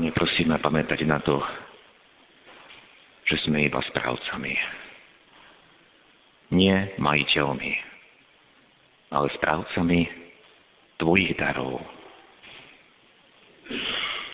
Pane, 0.00 0.16
prosíme 0.16 0.56
pamätať 0.64 1.04
na 1.04 1.20
to, 1.20 1.36
že 3.28 3.36
sme 3.44 3.68
iba 3.68 3.84
správcami. 3.84 4.56
Nie 6.56 6.96
majiteľmi, 6.96 7.72
ale 9.12 9.28
správcami 9.36 10.08
Tvojich 10.96 11.36
darov. 11.36 11.84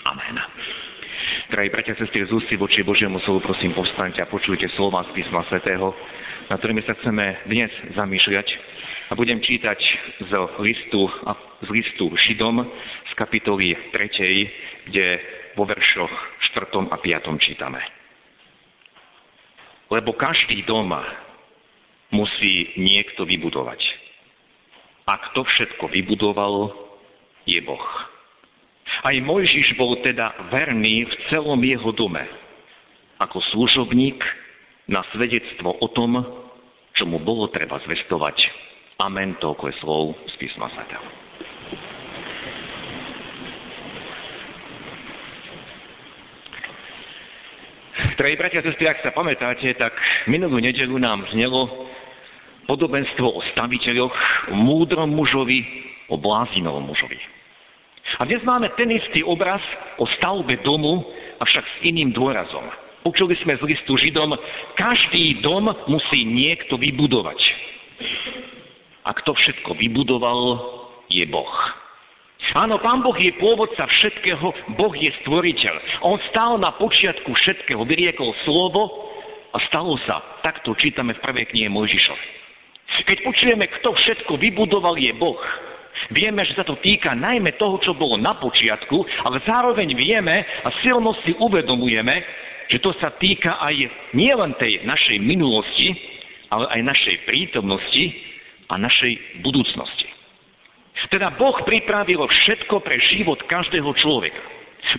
Amen. 0.06 0.38
Drahí 1.50 1.66
bratia 1.74 1.98
sestry, 1.98 2.22
z 2.22 2.30
ústy 2.30 2.54
voči 2.54 2.86
Božiemu 2.86 3.18
slovu 3.26 3.42
prosím 3.42 3.74
povstaňte 3.74 4.22
a 4.22 4.30
počujte 4.30 4.70
slova 4.78 5.02
z 5.10 5.18
písma 5.18 5.42
svätého, 5.50 5.90
na 6.46 6.62
ktorými 6.62 6.86
sa 6.86 6.94
chceme 7.02 7.42
dnes 7.50 7.74
zamýšľať. 7.98 8.46
A 9.10 9.18
budem 9.18 9.42
čítať 9.42 9.82
z 10.30 10.32
listu, 10.62 11.10
z 11.66 11.68
listu 11.74 12.06
Židom 12.30 12.54
z 13.10 13.12
kapitoly 13.18 13.74
3, 13.90 14.94
kde 14.94 15.06
vo 15.56 15.64
veršoch 15.64 16.12
4. 16.52 16.92
a 16.92 16.96
5. 17.00 17.40
čítame. 17.40 17.80
Lebo 19.88 20.12
každý 20.14 20.62
dom 20.68 20.92
musí 22.12 22.76
niekto 22.76 23.24
vybudovať. 23.24 23.80
A 25.06 25.16
kto 25.30 25.42
všetko 25.42 25.88
vybudoval, 25.90 26.74
je 27.46 27.62
Boh. 27.62 27.88
Aj 29.06 29.14
Mojžiš 29.14 29.78
bol 29.78 30.02
teda 30.02 30.34
verný 30.50 31.06
v 31.06 31.14
celom 31.30 31.62
jeho 31.62 31.94
dome, 31.94 32.26
ako 33.22 33.38
služobník 33.54 34.18
na 34.90 35.06
svedectvo 35.14 35.78
o 35.78 35.88
tom, 35.94 36.18
čo 36.98 37.06
mu 37.06 37.22
bolo 37.22 37.46
treba 37.54 37.78
zvestovať 37.86 38.66
Amen, 38.96 39.36
toľko 39.44 39.68
je 39.68 39.74
slov 39.84 40.16
z 40.24 40.34
písma 40.40 40.72
svätého. 40.72 41.25
Drahí 47.96 48.36
bratia 48.36 48.60
a 48.60 48.66
sestry, 48.68 48.84
ak 48.88 49.00
sa 49.00 49.16
pamätáte, 49.16 49.72
tak 49.80 49.96
minulú 50.28 50.60
nedelu 50.60 50.96
nám 51.00 51.24
znelo 51.32 51.88
podobenstvo 52.68 53.24
o 53.24 53.40
staviteľoch, 53.54 54.12
o 54.52 54.54
múdrom 54.56 55.08
mužovi, 55.16 55.64
o 56.12 56.20
blázinovom 56.20 56.84
mužovi. 56.84 57.16
A 58.20 58.28
dnes 58.28 58.44
máme 58.44 58.68
ten 58.76 58.92
istý 58.92 59.24
obraz 59.24 59.64
o 59.96 60.04
stavbe 60.20 60.60
domu, 60.60 61.08
avšak 61.40 61.64
s 61.64 61.76
iným 61.88 62.12
dôrazom. 62.12 62.68
Počuli 63.00 63.38
sme 63.40 63.56
z 63.56 63.62
listu 63.64 63.96
Židom, 63.96 64.34
každý 64.76 65.40
dom 65.40 65.70
musí 65.88 66.26
niekto 66.26 66.76
vybudovať. 66.76 67.38
A 69.06 69.14
kto 69.14 69.30
všetko 69.32 69.78
vybudoval, 69.78 70.40
je 71.06 71.22
Boh. 71.30 71.54
Áno, 72.54 72.78
Pán 72.78 73.02
Boh 73.02 73.16
je 73.18 73.34
pôvodca 73.42 73.88
všetkého, 73.88 74.46
Boh 74.78 74.94
je 74.94 75.10
stvoriteľ. 75.24 76.04
On 76.06 76.20
stál 76.30 76.62
na 76.62 76.70
počiatku 76.78 77.32
všetkého, 77.34 77.82
vyriekol 77.82 78.30
slovo 78.46 79.10
a 79.50 79.58
stalo 79.66 79.98
sa. 80.06 80.22
Takto 80.46 80.78
čítame 80.78 81.18
v 81.18 81.22
prvej 81.24 81.50
knihe 81.50 81.68
Mojžišovi. 81.72 82.26
Keď 83.06 83.18
počujeme, 83.26 83.66
kto 83.80 83.92
všetko 83.92 84.38
vybudoval, 84.38 84.94
je 84.98 85.10
Boh. 85.18 85.38
Vieme, 86.14 86.46
že 86.46 86.54
sa 86.54 86.62
to 86.62 86.78
týka 86.78 87.18
najmä 87.18 87.58
toho, 87.58 87.82
čo 87.82 87.98
bolo 87.98 88.14
na 88.14 88.38
počiatku, 88.38 89.26
ale 89.26 89.42
zároveň 89.42 89.90
vieme 89.96 90.44
a 90.62 90.68
silno 90.84 91.16
si 91.26 91.34
uvedomujeme, 91.34 92.14
že 92.70 92.78
to 92.78 92.94
sa 92.98 93.14
týka 93.18 93.58
aj 93.58 93.74
nielen 94.14 94.54
tej 94.58 94.86
našej 94.86 95.18
minulosti, 95.22 95.94
ale 96.50 96.66
aj 96.78 96.80
našej 96.94 97.16
prítomnosti 97.26 98.04
a 98.70 98.74
našej 98.78 99.42
budúcnosti. 99.42 100.15
Teda 101.12 101.30
Boh 101.36 101.54
pripravil 101.62 102.24
všetko 102.24 102.80
pre 102.80 102.96
život 103.12 103.38
každého 103.46 103.90
človeka. 104.00 104.40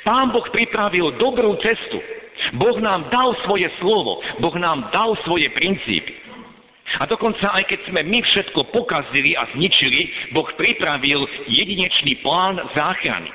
Pán 0.06 0.30
Boh 0.30 0.46
pripravil 0.54 1.18
dobrú 1.18 1.58
cestu. 1.60 1.98
Boh 2.56 2.78
nám 2.80 3.10
dal 3.10 3.34
svoje 3.44 3.68
slovo. 3.82 4.22
Boh 4.38 4.56
nám 4.56 4.94
dal 4.94 5.18
svoje 5.26 5.50
princípy. 5.52 6.14
A 6.98 7.04
dokonca 7.04 7.52
aj 7.52 7.68
keď 7.68 7.80
sme 7.92 8.02
my 8.08 8.20
všetko 8.24 8.72
pokazili 8.72 9.36
a 9.36 9.44
zničili, 9.52 10.32
Boh 10.32 10.48
pripravil 10.56 11.28
jedinečný 11.52 12.24
plán 12.24 12.56
záchrany. 12.72 13.28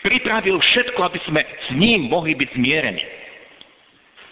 Pripravil 0.00 0.56
všetko, 0.56 1.00
aby 1.04 1.20
sme 1.28 1.40
s 1.44 1.68
ním 1.76 2.08
mohli 2.08 2.32
byť 2.32 2.48
zmierení. 2.56 3.04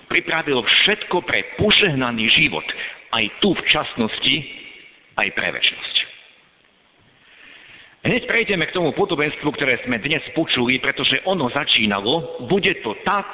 Pripravil 0.09 0.61
všetko 0.65 1.25
pre 1.25 1.57
požehnaný 1.61 2.29
život, 2.33 2.65
aj 3.13 3.25
tu 3.41 3.53
v 3.53 3.63
časnosti, 3.69 4.37
aj 5.21 5.29
pre 5.37 5.49
väčšnosť. 5.53 5.92
Hneď 8.03 8.27
prejdeme 8.27 8.67
k 8.67 8.75
tomu 8.75 8.91
podobenstvu, 8.99 9.47
ktoré 9.55 9.79
sme 9.87 10.03
dnes 10.03 10.27
počuli, 10.35 10.83
pretože 10.83 11.23
ono 11.23 11.47
začínalo, 11.55 12.43
bude 12.51 12.75
to 12.83 12.99
tak, 13.07 13.31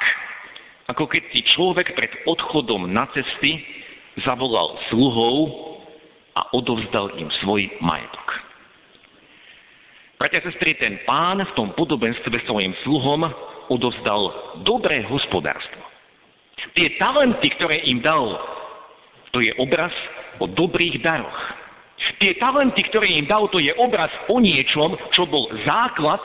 ako 0.93 1.09
keď 1.09 1.25
si 1.33 1.41
človek 1.57 1.97
pred 1.97 2.13
odchodom 2.29 2.85
na 2.85 3.09
cesty 3.09 3.65
zavolal 4.21 4.77
sluhov 4.93 5.33
a 6.37 6.53
odovzdal 6.53 7.17
im 7.17 7.33
svoj 7.41 7.65
majetok. 7.81 8.27
Bratia 10.21 10.45
sestry, 10.45 10.77
ten 10.77 11.01
pán 11.01 11.41
v 11.41 11.55
tom 11.57 11.73
podobenstve 11.73 12.37
svojim 12.45 12.77
sluhom 12.85 13.25
odovzdal 13.73 14.53
dobré 14.61 15.01
hospodárstvo. 15.09 15.81
Tie 16.77 16.93
talenty, 17.01 17.49
ktoré 17.57 17.89
im 17.89 18.05
dal, 18.05 18.37
to 19.33 19.41
je 19.41 19.49
obraz 19.57 19.93
o 20.37 20.45
dobrých 20.45 21.01
daroch. 21.01 21.58
Tie 22.19 22.35
talenty, 22.39 22.83
ktoré 22.91 23.11
im 23.15 23.27
dal, 23.27 23.47
to 23.51 23.59
je 23.59 23.71
obraz 23.75 24.11
o 24.31 24.39
niečom, 24.39 24.95
čo 25.15 25.27
bol 25.27 25.51
základ 25.67 26.19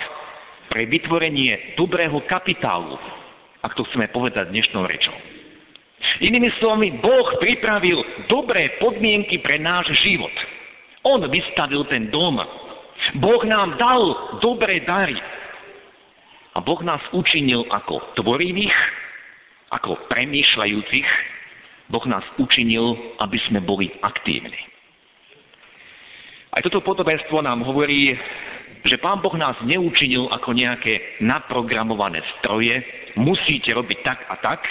pre 0.70 0.86
vytvorenie 0.90 1.78
dobrého 1.78 2.18
kapitálu, 2.26 2.98
ak 3.62 3.74
to 3.78 3.86
chceme 3.90 4.10
povedať 4.10 4.50
dnešnou 4.50 4.86
rečou. 4.86 5.14
Inými 6.22 6.50
slovami, 6.62 6.94
Boh 7.02 7.26
pripravil 7.42 8.26
dobré 8.30 8.78
podmienky 8.78 9.42
pre 9.42 9.58
náš 9.58 9.90
život. 10.06 10.30
On 11.02 11.20
vystavil 11.26 11.82
ten 11.90 12.10
dom. 12.10 12.38
Boh 13.18 13.42
nám 13.44 13.74
dal 13.76 14.02
dobré 14.38 14.82
dary. 14.86 15.18
A 16.54 16.62
Boh 16.62 16.78
nás 16.86 17.02
učinil 17.10 17.66
ako 17.66 18.14
tvorivých, 18.14 18.78
ako 19.74 20.06
premýšľajúcich. 20.06 21.08
Boh 21.90 22.04
nás 22.06 22.24
učinil, 22.38 23.18
aby 23.18 23.38
sme 23.50 23.58
boli 23.58 23.90
aktívni. 24.00 24.73
Aj 26.54 26.62
toto 26.62 26.86
podobenstvo 26.86 27.42
nám 27.42 27.66
hovorí, 27.66 28.14
že 28.86 29.02
Pán 29.02 29.18
Boh 29.18 29.34
nás 29.34 29.58
neučinil 29.66 30.30
ako 30.30 30.54
nejaké 30.54 31.18
naprogramované 31.18 32.22
stroje, 32.38 32.78
musíte 33.18 33.74
robiť 33.74 33.98
tak 34.06 34.22
a 34.30 34.38
tak, 34.38 34.62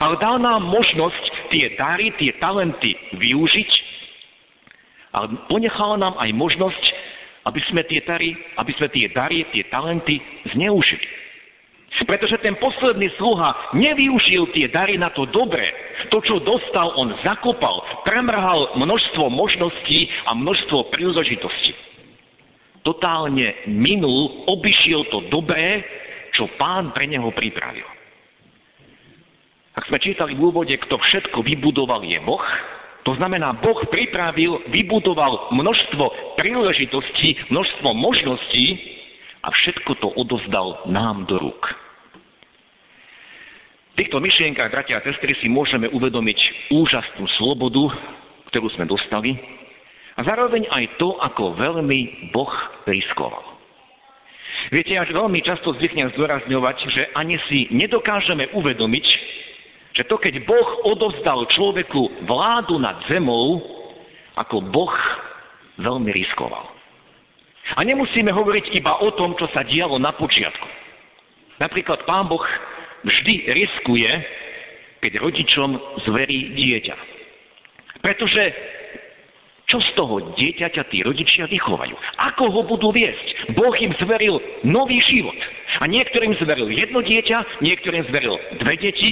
ale 0.00 0.16
dal 0.16 0.40
nám 0.40 0.64
možnosť 0.64 1.52
tie 1.52 1.76
dary, 1.76 2.08
tie 2.16 2.32
talenty 2.40 2.96
využiť, 3.20 3.70
ale 5.12 5.44
ponechal 5.50 6.00
nám 6.00 6.16
aj 6.16 6.30
možnosť, 6.32 6.84
aby 7.52 7.60
sme 7.68 7.82
tie 7.84 8.00
dary, 8.06 8.32
aby 8.56 8.72
sme 8.80 8.88
tie 8.88 9.12
dary, 9.12 9.44
tie 9.52 9.68
talenty 9.68 10.16
zneužili. 10.56 11.04
Pretože 11.90 12.38
ten 12.42 12.54
posledný 12.56 13.10
sluha 13.18 13.74
nevyužil 13.76 14.50
tie 14.54 14.70
dary 14.70 14.96
na 14.96 15.10
to 15.10 15.26
dobré. 15.30 15.68
To, 16.10 16.22
čo 16.22 16.38
dostal, 16.42 16.94
on 16.96 17.12
zakopal, 17.22 17.82
premrhal 18.06 18.78
množstvo 18.78 19.30
možností 19.30 20.06
a 20.26 20.34
množstvo 20.34 20.90
príležitostí. 20.94 21.74
Totálne 22.80 23.68
minul, 23.68 24.48
obišiel 24.48 25.06
to 25.12 25.28
dobré, 25.28 25.84
čo 26.32 26.48
pán 26.56 26.96
pre 26.96 27.04
neho 27.04 27.28
pripravil. 27.34 27.84
Ak 29.76 29.86
sme 29.86 30.02
čítali 30.02 30.34
v 30.34 30.50
úvode, 30.50 30.72
kto 30.72 30.96
všetko 30.98 31.44
vybudoval 31.44 32.02
je 32.02 32.18
Boh, 32.24 32.42
to 33.04 33.16
znamená, 33.16 33.56
Boh 33.60 33.80
pripravil, 33.88 34.60
vybudoval 34.68 35.52
množstvo 35.56 36.36
príležitostí, 36.36 37.48
množstvo 37.48 37.88
možností 37.96 38.99
a 39.40 39.48
všetko 39.48 39.90
to 40.00 40.08
odozdal 40.16 40.84
nám 40.88 41.24
do 41.28 41.40
rúk 41.40 41.90
týchto 44.00 44.16
myšlienkach, 44.16 44.72
bratia 44.72 44.96
a 44.96 45.04
sestry, 45.04 45.36
si 45.44 45.52
môžeme 45.52 45.84
uvedomiť 45.92 46.72
úžasnú 46.72 47.28
slobodu, 47.36 47.92
ktorú 48.48 48.72
sme 48.72 48.88
dostali 48.88 49.36
a 50.16 50.24
zároveň 50.24 50.64
aj 50.72 50.96
to, 50.96 51.20
ako 51.20 51.52
veľmi 51.60 52.32
Boh 52.32 52.48
riskoval. 52.88 53.60
Viete, 54.72 54.96
až 54.96 55.12
veľmi 55.12 55.44
často 55.44 55.76
zvyknem 55.76 56.16
zdôrazňovať, 56.16 56.76
že 56.88 57.02
ani 57.12 57.36
si 57.52 57.68
nedokážeme 57.76 58.48
uvedomiť, 58.56 59.06
že 60.00 60.08
to, 60.08 60.16
keď 60.16 60.48
Boh 60.48 60.68
odovzdal 60.88 61.44
človeku 61.52 62.24
vládu 62.24 62.80
nad 62.80 63.04
zemou, 63.04 63.60
ako 64.40 64.64
Boh 64.72 64.96
veľmi 65.76 66.08
riskoval. 66.08 66.79
A 67.76 67.80
nemusíme 67.86 68.30
hovoriť 68.34 68.74
iba 68.74 68.98
o 68.98 69.14
tom, 69.14 69.38
čo 69.38 69.46
sa 69.54 69.62
dialo 69.62 70.00
na 70.02 70.10
počiatku. 70.16 70.68
Napríklad 71.60 72.02
pán 72.08 72.26
Boh 72.26 72.42
vždy 73.04 73.52
riskuje, 73.52 74.10
keď 75.04 75.12
rodičom 75.20 75.70
zverí 76.08 76.56
dieťa. 76.56 76.96
Pretože 78.00 78.42
čo 79.70 79.78
z 79.78 79.90
toho 79.94 80.34
dieťaťa 80.34 80.82
tí 80.90 80.98
rodičia 81.06 81.46
vychovajú? 81.46 81.94
Ako 82.32 82.50
ho 82.50 82.60
budú 82.66 82.90
viesť? 82.90 83.54
Boh 83.54 83.70
im 83.78 83.94
zveril 84.02 84.42
nový 84.66 84.98
život. 85.06 85.36
A 85.78 85.86
niektorým 85.86 86.34
zveril 86.42 86.66
jedno 86.74 87.00
dieťa, 87.06 87.62
niektorým 87.62 88.02
zveril 88.10 88.34
dve 88.58 88.74
deti, 88.82 89.10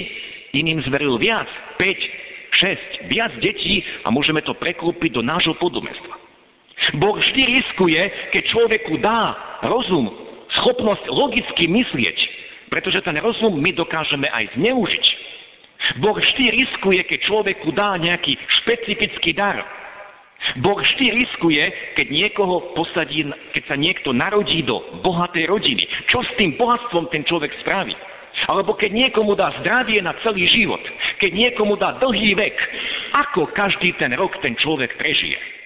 iným 0.51 0.83
zveril 0.83 1.15
viac, 1.15 1.47
5, 1.79 3.07
6, 3.07 3.07
viac 3.07 3.31
detí 3.39 3.79
a 4.03 4.11
môžeme 4.11 4.43
to 4.43 4.51
preklúpiť 4.57 5.15
do 5.15 5.23
nášho 5.23 5.55
podobenstva. 5.55 6.28
Boh 6.97 7.15
vždy 7.15 7.41
riskuje, 7.45 8.01
keď 8.33 8.43
človeku 8.49 8.93
dá 9.03 9.35
rozum, 9.67 10.09
schopnosť 10.61 11.05
logicky 11.11 11.69
myslieť, 11.69 12.17
pretože 12.71 13.01
ten 13.05 13.17
rozum 13.21 13.57
my 13.59 13.71
dokážeme 13.75 14.25
aj 14.29 14.57
zneužiť. 14.57 15.05
Boh 16.03 16.17
vždy 16.17 16.45
riskuje, 16.53 17.01
keď 17.07 17.19
človeku 17.25 17.71
dá 17.73 17.97
nejaký 17.97 18.35
špecifický 18.61 19.33
dar, 19.33 19.63
Boh 20.63 20.79
vždy 20.79 21.11
riskuje, 21.13 21.61
keď 21.99 22.07
niekoho 22.09 22.71
posadí, 22.73 23.27
keď 23.51 23.63
sa 23.67 23.75
niekto 23.75 24.15
narodí 24.15 24.63
do 24.63 24.79
bohatej 25.03 25.45
rodiny. 25.51 25.83
Čo 26.07 26.23
s 26.23 26.31
tým 26.39 26.55
bohatstvom 26.55 27.11
ten 27.11 27.27
človek 27.27 27.51
spraví? 27.59 27.91
Alebo 28.47 28.71
keď 28.79 28.91
niekomu 28.95 29.35
dá 29.35 29.51
zdravie 29.59 29.99
na 29.99 30.15
celý 30.23 30.47
život, 30.47 30.79
keď 31.19 31.31
niekomu 31.35 31.75
dá 31.75 31.99
dlhý 31.99 32.39
vek, 32.39 32.55
ako 33.27 33.51
každý 33.51 33.91
ten 33.99 34.15
rok 34.15 34.31
ten 34.39 34.55
človek 34.55 34.95
prežije. 34.95 35.58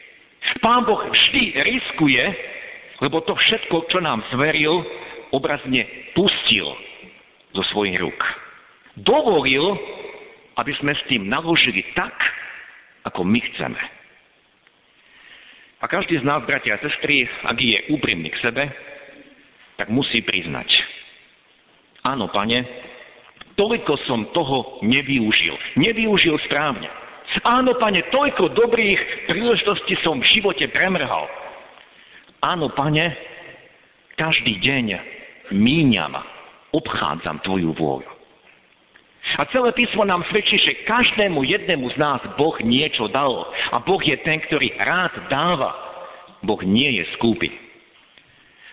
Pán 0.60 0.84
Boh 0.88 1.02
vždy 1.04 1.44
riskuje, 1.60 2.24
lebo 3.04 3.20
to 3.24 3.36
všetko, 3.36 3.90
čo 3.92 4.00
nám 4.00 4.24
zveril, 4.32 4.84
obrazne 5.34 5.84
pustil 6.14 6.68
zo 7.52 7.64
svojich 7.74 7.98
rúk. 8.00 8.22
Dovolil, 9.02 9.76
aby 10.62 10.72
sme 10.78 10.94
s 10.94 11.04
tým 11.10 11.26
naložili 11.26 11.82
tak, 11.98 12.14
ako 13.04 13.26
my 13.26 13.40
chceme. 13.42 13.82
A 15.84 15.86
každý 15.92 16.16
z 16.16 16.24
nás, 16.24 16.46
bratia 16.48 16.80
a 16.80 16.84
sestry, 16.84 17.28
ak 17.44 17.60
je 17.60 17.92
úprimný 17.92 18.32
k 18.32 18.40
sebe, 18.40 18.64
tak 19.76 19.92
musí 19.92 20.24
priznať. 20.24 20.70
Áno, 22.08 22.32
pane, 22.32 22.64
toľko 23.60 23.94
som 24.08 24.32
toho 24.32 24.80
nevyužil. 24.86 25.56
Nevyužil 25.76 26.40
správne. 26.48 26.88
Áno, 27.44 27.76
pane, 27.80 28.04
toľko 28.14 28.54
dobrých 28.54 29.32
príležitostí 29.32 29.98
som 30.06 30.22
v 30.22 30.30
živote 30.38 30.70
premrhal. 30.70 31.26
Áno, 32.44 32.70
pane, 32.72 33.16
každý 34.20 34.60
deň 34.62 34.86
míňam, 35.56 36.14
obchádzam 36.76 37.42
tvoju 37.42 37.74
vôľu. 37.74 38.12
A 39.40 39.48
celé 39.50 39.72
písmo 39.74 40.04
nám 40.06 40.22
svedčí, 40.30 40.60
že 40.62 40.84
každému 40.86 41.42
jednému 41.48 41.90
z 41.96 41.98
nás 41.98 42.22
Boh 42.38 42.54
niečo 42.62 43.08
dal. 43.10 43.50
A 43.72 43.80
Boh 43.82 43.98
je 44.04 44.14
ten, 44.22 44.38
ktorý 44.46 44.76
rád 44.78 45.16
dáva. 45.32 45.74
Boh 46.44 46.60
nie 46.62 47.02
je 47.02 47.08
skúpy. 47.18 47.50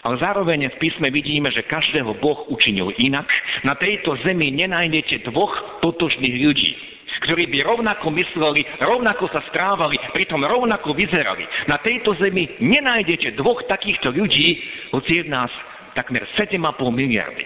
Ale 0.01 0.17
zároveň 0.17 0.69
v 0.75 0.81
písme 0.81 1.13
vidíme, 1.13 1.53
že 1.53 1.65
každého 1.69 2.19
Boh 2.19 2.49
učinil 2.49 2.93
inak. 2.99 3.29
Na 3.63 3.77
tejto 3.77 4.17
zemi 4.25 4.49
nenájdete 4.53 5.29
dvoch 5.29 5.53
totožných 5.85 6.37
ľudí, 6.41 6.73
ktorí 7.21 7.53
by 7.53 7.59
rovnako 7.63 8.09
mysleli, 8.17 8.65
rovnako 8.81 9.29
sa 9.29 9.45
správali, 9.53 10.01
pritom 10.17 10.41
rovnako 10.41 10.97
vyzerali. 10.97 11.45
Na 11.69 11.77
tejto 11.79 12.17
zemi 12.17 12.49
nenájdete 12.61 13.37
dvoch 13.37 13.65
takýchto 13.69 14.09
ľudí, 14.11 14.57
hoci 14.97 15.21
je 15.21 15.25
nás 15.29 15.53
takmer 15.93 16.25
7,5 16.39 16.57
miliardy. 16.89 17.45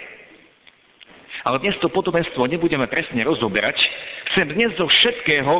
Ale 1.44 1.61
dnes 1.61 1.76
to 1.82 1.93
podobenstvo 1.93 2.49
nebudeme 2.49 2.88
presne 2.88 3.21
rozoberať. 3.21 3.76
Chcem 4.32 4.56
dnes 4.56 4.73
zo 4.81 4.88
všetkého 4.88 5.53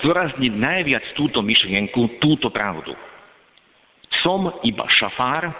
zdôrazniť 0.00 0.52
najviac 0.56 1.04
túto 1.12 1.44
myšlienku, 1.44 2.22
túto 2.24 2.48
pravdu. 2.48 2.96
Som 4.24 4.48
iba 4.64 4.88
šafár, 4.96 5.52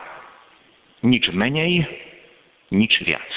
nič 1.05 1.29
menej, 1.29 1.85
nič 2.73 3.05
viac. 3.05 3.29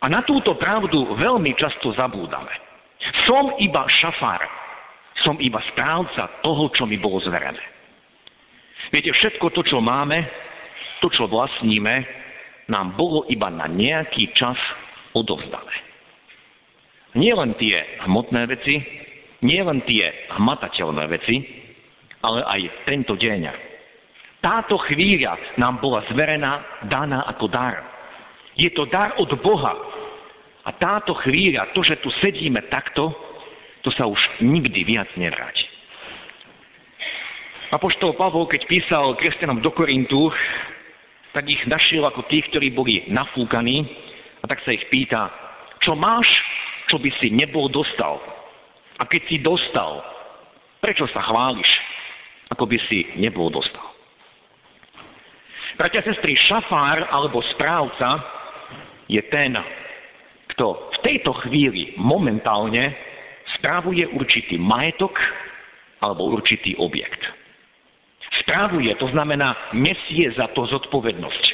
A 0.00 0.08
na 0.08 0.24
túto 0.24 0.56
pravdu 0.56 1.12
veľmi 1.20 1.52
často 1.60 1.92
zabúdame. 1.92 2.69
Som 3.26 3.56
iba 3.58 3.82
šafár, 3.88 4.42
som 5.26 5.36
iba 5.42 5.58
správca 5.74 6.42
toho, 6.44 6.70
čo 6.74 6.86
mi 6.86 6.96
bolo 6.96 7.18
zverené. 7.22 7.60
Viete, 8.90 9.14
všetko 9.14 9.54
to, 9.54 9.62
čo 9.62 9.78
máme, 9.78 10.18
to, 10.98 11.08
čo 11.14 11.30
vlastníme, 11.30 12.02
nám 12.70 12.94
bolo 12.94 13.26
iba 13.30 13.50
na 13.50 13.66
nejaký 13.66 14.30
čas 14.34 14.58
odovzdané. 15.14 15.76
Nie 17.18 17.34
len 17.34 17.58
tie 17.58 18.06
hmotné 18.06 18.46
veci, 18.46 18.78
nie 19.42 19.58
len 19.58 19.82
tie 19.82 20.30
hmatateľné 20.38 21.04
veci, 21.10 21.36
ale 22.22 22.44
aj 22.46 22.60
tento 22.86 23.18
deň. 23.18 23.42
Táto 24.40 24.78
chvíľa 24.88 25.36
nám 25.60 25.82
bola 25.82 26.06
zverená, 26.12 26.84
daná 26.88 27.26
ako 27.28 27.50
dar. 27.50 27.82
Je 28.56 28.70
to 28.72 28.88
dar 28.88 29.16
od 29.20 29.28
Boha. 29.40 29.74
A 30.64 30.70
táto 30.76 31.16
chvíľa, 31.24 31.72
to, 31.72 31.80
že 31.80 32.00
tu 32.04 32.12
sedíme 32.20 32.60
takto, 32.68 33.12
to 33.80 33.88
sa 33.96 34.04
už 34.04 34.20
nikdy 34.44 34.84
viac 34.84 35.08
nevráti. 35.16 35.64
Apoštol 37.70 38.18
Pavol, 38.18 38.50
keď 38.50 38.66
písal 38.66 39.14
kresťanom 39.14 39.62
do 39.62 39.70
Korintu, 39.70 40.28
tak 41.30 41.46
ich 41.46 41.62
našiel 41.70 42.02
ako 42.02 42.26
tých, 42.26 42.44
ktorí 42.50 42.74
boli 42.74 43.06
nafúkaní, 43.08 43.86
a 44.42 44.44
tak 44.50 44.58
sa 44.66 44.74
ich 44.74 44.84
pýta, 44.90 45.30
čo 45.80 45.94
máš, 45.94 46.26
čo 46.90 46.98
by 46.98 47.08
si 47.22 47.30
nebol 47.30 47.70
dostal? 47.70 48.18
A 48.98 49.06
keď 49.06 49.22
si 49.30 49.36
dostal, 49.40 50.02
prečo 50.82 51.06
sa 51.14 51.24
chváliš, 51.24 51.70
ako 52.52 52.66
by 52.66 52.76
si 52.90 53.06
nebol 53.16 53.48
dostal? 53.48 53.86
Bratia 55.78 56.04
sestry, 56.04 56.36
šafár 56.50 57.08
alebo 57.08 57.40
správca 57.56 58.20
je 59.08 59.22
ten, 59.32 59.56
kto 60.60 60.76
v 60.76 60.98
tejto 61.00 61.32
chvíli 61.40 61.96
momentálne 61.96 62.92
správuje 63.56 64.04
určitý 64.12 64.60
majetok 64.60 65.16
alebo 66.04 66.36
určitý 66.36 66.76
objekt. 66.76 67.16
Správuje, 68.44 68.92
to 69.00 69.08
znamená, 69.08 69.56
nesie 69.72 70.28
za 70.36 70.52
to 70.52 70.68
zodpovednosť, 70.68 71.44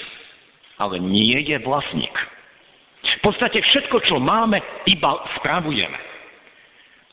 ale 0.83 0.99
nie 0.99 1.39
je 1.39 1.55
vlastník. 1.63 2.11
V 3.23 3.31
podstate 3.31 3.63
všetko, 3.63 4.11
čo 4.11 4.19
máme, 4.19 4.59
iba 4.91 5.23
spravujeme. 5.39 5.99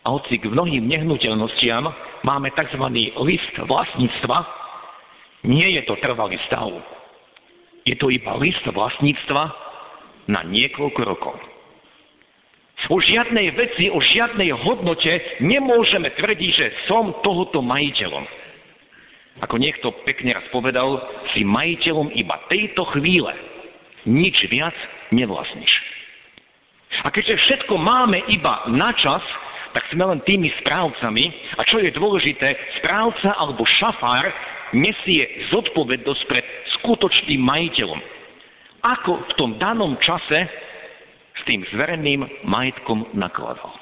A 0.10 0.18
hoci 0.18 0.42
k 0.42 0.50
mnohým 0.50 0.90
nehnuteľnostiam 0.90 1.94
máme 2.26 2.50
tzv. 2.58 2.86
list 3.22 3.54
vlastníctva, 3.54 4.38
nie 5.46 5.78
je 5.78 5.86
to 5.86 5.94
trvalý 6.02 6.42
stav. 6.50 6.74
Je 7.86 7.94
to 8.02 8.10
iba 8.10 8.34
list 8.42 8.66
vlastníctva 8.66 9.42
na 10.26 10.42
niekoľko 10.42 11.02
rokov. 11.06 11.53
O 12.92 13.00
žiadnej 13.00 13.56
veci, 13.56 13.88
o 13.88 14.00
žiadnej 14.04 14.52
hodnote 14.52 15.40
nemôžeme 15.40 16.12
tvrdiť, 16.20 16.52
že 16.52 16.68
som 16.92 17.16
tohoto 17.24 17.64
majiteľom. 17.64 18.26
Ako 19.40 19.56
niekto 19.56 19.96
pekne 20.04 20.36
raz 20.36 20.46
povedal, 20.52 21.00
si 21.32 21.48
majiteľom 21.48 22.12
iba 22.12 22.36
tejto 22.52 22.84
chvíle. 22.92 23.32
Nič 24.04 24.36
viac 24.52 24.76
nevlastníš. 25.16 25.72
A 27.02 27.10
keďže 27.10 27.40
všetko 27.40 27.74
máme 27.80 28.20
iba 28.30 28.68
na 28.70 28.92
čas, 29.00 29.24
tak 29.74 29.90
sme 29.90 30.06
len 30.06 30.22
tými 30.28 30.52
správcami. 30.62 31.58
A 31.58 31.66
čo 31.66 31.82
je 31.82 31.90
dôležité, 31.96 32.54
správca 32.84 33.34
alebo 33.40 33.66
šafár 33.66 34.28
nesie 34.76 35.50
zodpovednosť 35.50 36.22
pred 36.30 36.46
skutočným 36.80 37.42
majiteľom. 37.42 38.02
Ako 38.84 39.12
v 39.32 39.34
tom 39.40 39.56
danom 39.58 39.96
čase 40.04 40.46
tým 41.46 41.64
zvereným 41.72 42.48
majetkom 42.48 43.14
nakladal. 43.16 43.80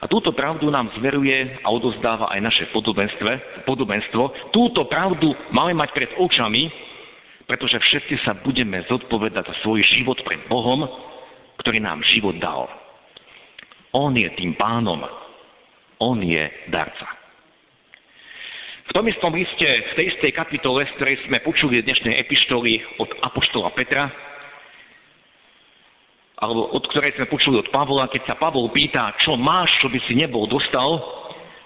A 0.00 0.08
túto 0.10 0.36
pravdu 0.36 0.68
nám 0.68 0.92
zveruje 1.00 1.64
a 1.64 1.68
odozdáva 1.72 2.28
aj 2.28 2.40
naše 2.44 2.64
podobenstvo. 3.64 4.52
Túto 4.52 4.84
pravdu 4.84 5.32
máme 5.48 5.72
mať 5.72 5.96
pred 5.96 6.10
očami, 6.20 6.68
pretože 7.48 7.80
všetci 7.80 8.20
sa 8.20 8.36
budeme 8.44 8.84
zodpovedať 8.84 9.48
za 9.48 9.54
svoj 9.64 9.80
život 9.96 10.20
pred 10.24 10.44
Bohom 10.44 10.84
ktorý 11.64 11.78
nám 11.80 12.02
život 12.14 12.36
dal. 12.42 12.66
On 13.94 14.10
je 14.12 14.26
tým 14.34 14.58
pánom. 14.58 15.00
On 16.02 16.18
je 16.18 16.44
darca. 16.68 17.08
V 18.84 18.92
tom 18.92 19.08
istom 19.08 19.32
liste, 19.32 19.64
v 19.64 19.92
tej 19.96 20.06
istej 20.12 20.32
kapitole, 20.36 20.84
z 20.84 20.92
ktorej 21.00 21.16
sme 21.24 21.40
počuli 21.40 21.80
dnešnej 21.80 22.20
epištoly 22.20 23.00
od 23.00 23.10
Apoštola 23.24 23.72
Petra, 23.72 24.12
alebo 26.44 26.68
od 26.76 26.84
ktorej 26.92 27.16
sme 27.16 27.32
počuli 27.32 27.56
od 27.56 27.72
Pavla, 27.72 28.12
keď 28.12 28.28
sa 28.28 28.36
Pavol 28.36 28.68
pýta, 28.68 29.16
čo 29.24 29.40
máš, 29.40 29.72
čo 29.80 29.88
by 29.88 29.98
si 30.04 30.12
nebol 30.12 30.44
dostal, 30.44 31.00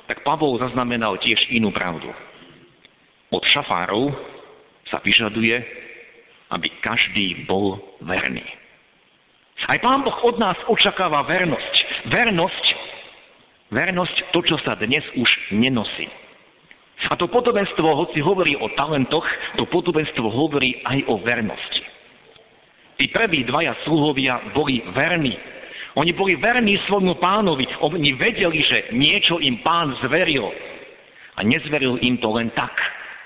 tak 0.06 0.22
Pavol 0.22 0.62
zaznamenal 0.62 1.18
tiež 1.18 1.50
inú 1.50 1.74
pravdu. 1.74 2.06
Od 3.34 3.42
šafárov 3.50 4.14
sa 4.86 5.02
vyžaduje, 5.02 5.58
aby 6.54 6.68
každý 6.80 7.44
bol 7.44 7.76
verný. 8.06 8.46
Aj 9.66 9.76
Pán 9.82 10.06
Boh 10.06 10.14
od 10.22 10.38
nás 10.38 10.56
očakáva 10.70 11.26
vernosť. 11.26 11.74
Vernosť, 12.08 12.66
vernosť 13.74 14.16
to, 14.30 14.40
čo 14.46 14.56
sa 14.62 14.78
dnes 14.78 15.02
už 15.18 15.28
nenosí. 15.58 16.06
A 17.10 17.14
to 17.18 17.26
podobenstvo, 17.26 17.84
hoci 17.84 18.22
hovorí 18.22 18.54
o 18.58 18.70
talentoch, 18.78 19.26
to 19.58 19.66
podobenstvo 19.70 20.24
hovorí 20.30 20.78
aj 20.86 20.98
o 21.10 21.18
vernosti. 21.22 21.87
Tí 22.98 23.06
prví 23.14 23.46
dvaja 23.46 23.78
sluhovia 23.86 24.50
boli 24.50 24.82
verní. 24.90 25.38
Oni 25.94 26.10
boli 26.10 26.34
verní 26.34 26.74
svojmu 26.90 27.14
pánovi. 27.22 27.62
Oni 27.78 28.10
vedeli, 28.18 28.58
že 28.58 28.90
niečo 28.90 29.38
im 29.38 29.62
pán 29.62 29.94
zveril. 30.02 30.50
A 31.38 31.46
nezveril 31.46 32.02
im 32.02 32.18
to 32.18 32.34
len 32.34 32.50
tak, 32.58 32.74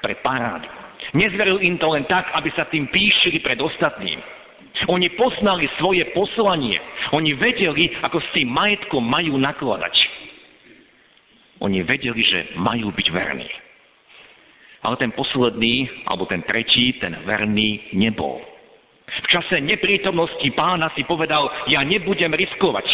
pre 0.05 0.12
parádu. 0.21 0.69
Nezveril 1.17 1.57
im 1.64 1.81
to 1.81 1.88
len 1.88 2.05
tak, 2.05 2.29
aby 2.37 2.52
sa 2.52 2.69
tým 2.69 2.85
píšili 2.93 3.41
pred 3.41 3.57
ostatným. 3.61 4.21
Oni 4.93 5.09
poznali 5.17 5.69
svoje 5.81 6.05
poslanie. 6.12 6.76
Oni 7.17 7.33
vedeli, 7.33 7.97
ako 8.05 8.21
s 8.21 8.29
tým 8.37 8.52
majetkom 8.52 9.00
majú 9.00 9.41
nakladať. 9.41 9.97
Oni 11.64 11.81
vedeli, 11.81 12.21
že 12.21 12.61
majú 12.61 12.93
byť 12.93 13.09
verní. 13.09 13.49
Ale 14.85 15.00
ten 15.00 15.17
posledný, 15.17 15.88
alebo 16.05 16.29
ten 16.29 16.45
tretí, 16.45 16.93
ten 17.00 17.17
verný 17.25 17.95
nebol. 17.97 18.51
V 19.12 19.26
čase 19.28 19.61
neprítomnosti 19.61 20.49
pána 20.57 20.88
si 20.97 21.04
povedal, 21.04 21.45
ja 21.69 21.85
nebudem 21.85 22.33
riskovať. 22.33 22.87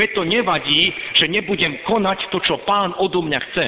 Veď 0.00 0.08
to 0.16 0.22
nevadí, 0.24 0.92
že 1.20 1.28
nebudem 1.28 1.76
konať 1.84 2.32
to, 2.32 2.40
čo 2.40 2.56
pán 2.64 2.96
odo 2.96 3.20
mňa 3.20 3.40
chce. 3.52 3.66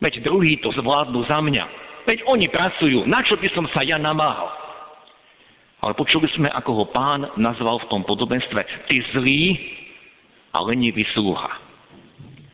Veď 0.00 0.24
druhý 0.24 0.56
to 0.64 0.72
zvládnu 0.72 1.20
za 1.28 1.38
mňa. 1.44 1.64
Veď 2.08 2.24
oni 2.24 2.48
pracujú, 2.48 3.04
na 3.04 3.20
čo 3.20 3.36
by 3.36 3.48
som 3.52 3.68
sa 3.76 3.84
ja 3.84 4.00
namáhal? 4.00 4.48
Ale 5.80 5.92
počuli 5.96 6.28
sme, 6.36 6.48
ako 6.48 6.70
ho 6.72 6.84
pán 6.92 7.28
nazval 7.40 7.80
v 7.84 7.88
tom 7.92 8.02
podobenstve. 8.04 8.60
Ty 8.88 8.96
zlý 9.16 9.56
a 10.52 10.64
lenivý 10.64 11.04
sluha. 11.12 11.60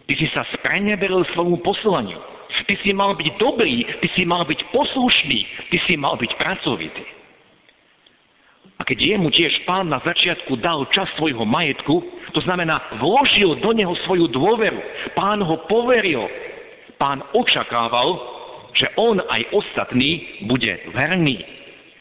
Ty 0.07 0.15
si 0.15 0.27
sa 0.31 0.47
spreneveril 0.59 1.27
svojmu 1.35 1.59
poslaniu. 1.63 2.19
Ty 2.67 2.75
si 2.83 2.91
mal 2.95 3.15
byť 3.15 3.29
dobrý, 3.39 3.87
ty 4.03 4.09
si 4.15 4.23
mal 4.27 4.43
byť 4.47 4.71
poslušný, 4.71 5.41
ty 5.71 5.79
si 5.87 5.95
mal 5.95 6.19
byť 6.19 6.31
pracovitý. 6.39 7.16
Keď 8.87 8.99
jemu 9.03 9.35
tiež 9.35 9.67
pán 9.67 9.91
na 9.91 9.99
začiatku 9.99 10.63
dal 10.63 10.87
čas 10.95 11.11
svojho 11.19 11.43
majetku, 11.43 12.07
to 12.31 12.41
znamená, 12.47 12.79
vložil 13.03 13.59
do 13.59 13.75
neho 13.75 13.91
svoju 14.07 14.31
dôveru, 14.31 14.79
pán 15.19 15.43
ho 15.43 15.67
poveril, 15.67 16.23
pán 16.95 17.19
očakával, 17.35 18.15
že 18.79 18.87
on 18.95 19.19
aj 19.19 19.43
ostatný 19.51 20.39
bude 20.47 20.71
verný, 20.95 21.43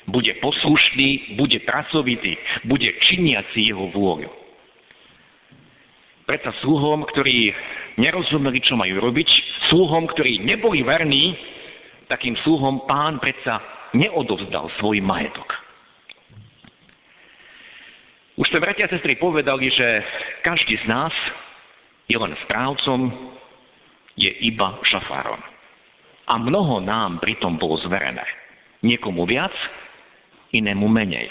bude 0.06 0.30
poslušný, 0.38 1.42
bude 1.42 1.58
pracovitý, 1.66 2.38
bude 2.70 2.94
činiaci 3.10 3.74
jeho 3.74 3.90
vôľu. 3.90 4.30
Preto 6.30 6.54
sluhom, 6.62 7.02
ktorí 7.10 7.50
nerozumeli, 7.98 8.62
čo 8.62 8.78
majú 8.78 9.02
robiť, 9.02 9.30
sluhom, 9.74 10.06
ktorí 10.14 10.38
neboli 10.46 10.86
verní, 10.86 11.34
takým 12.06 12.38
sluhom 12.46 12.86
pán 12.86 13.18
predsa 13.18 13.58
neodovzdal 13.98 14.70
svoj 14.78 15.02
majetok. 15.02 15.65
Ste, 18.56 18.64
bratia 18.64 18.88
a 18.88 18.94
sestry, 18.96 19.20
povedali, 19.20 19.68
že 19.68 20.00
každý 20.40 20.80
z 20.80 20.88
nás 20.88 21.12
je 22.08 22.16
len 22.16 22.32
správcom, 22.48 23.12
je 24.16 24.32
iba 24.48 24.80
šafárom. 24.80 25.44
A 26.24 26.40
mnoho 26.40 26.80
nám 26.80 27.20
pritom 27.20 27.60
bolo 27.60 27.76
zverené. 27.84 28.24
Niekomu 28.80 29.28
viac, 29.28 29.52
inému 30.56 30.88
menej. 30.88 31.28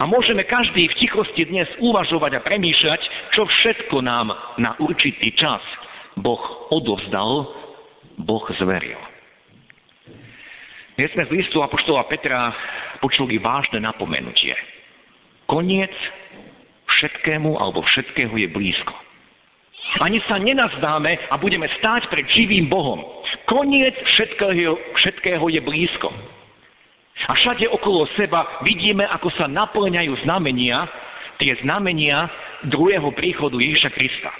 A 0.00 0.08
môžeme 0.08 0.48
každý 0.48 0.88
v 0.88 1.04
tichosti 1.04 1.52
dnes 1.52 1.68
uvažovať 1.84 2.40
a 2.40 2.44
premýšľať, 2.48 3.00
čo 3.36 3.44
všetko 3.44 4.00
nám 4.00 4.32
na 4.56 4.80
určitý 4.80 5.36
čas 5.36 5.60
Boh 6.16 6.72
odovzdal, 6.72 7.44
Boh 8.24 8.44
zveril. 8.56 9.04
Dnes 10.96 11.12
sme 11.12 11.28
z 11.28 11.44
listu 11.44 11.60
Apoštola 11.60 12.08
Petra 12.08 12.56
počuli 13.04 13.36
vážne 13.36 13.84
napomenutie. 13.84 14.56
Koniec 15.54 15.94
všetkému 16.90 17.54
alebo 17.54 17.78
všetkého 17.86 18.34
je 18.34 18.50
blízko. 18.50 18.90
Ani 20.02 20.18
sa 20.26 20.42
nenazdáme 20.42 21.30
a 21.30 21.38
budeme 21.38 21.70
stáť 21.78 22.10
pred 22.10 22.26
živým 22.34 22.66
Bohom. 22.66 22.98
Koniec 23.46 23.94
všetkého, 23.94 24.74
všetkého 24.98 25.46
je 25.54 25.62
blízko. 25.62 26.10
A 27.30 27.32
všade 27.38 27.70
okolo 27.70 28.10
seba 28.18 28.66
vidíme, 28.66 29.06
ako 29.06 29.30
sa 29.38 29.46
naplňajú 29.46 30.26
znamenia, 30.26 30.90
tie 31.38 31.54
znamenia 31.62 32.26
druhého 32.66 33.14
príchodu 33.14 33.54
Ježiša 33.54 33.94
Krista. 33.94 34.34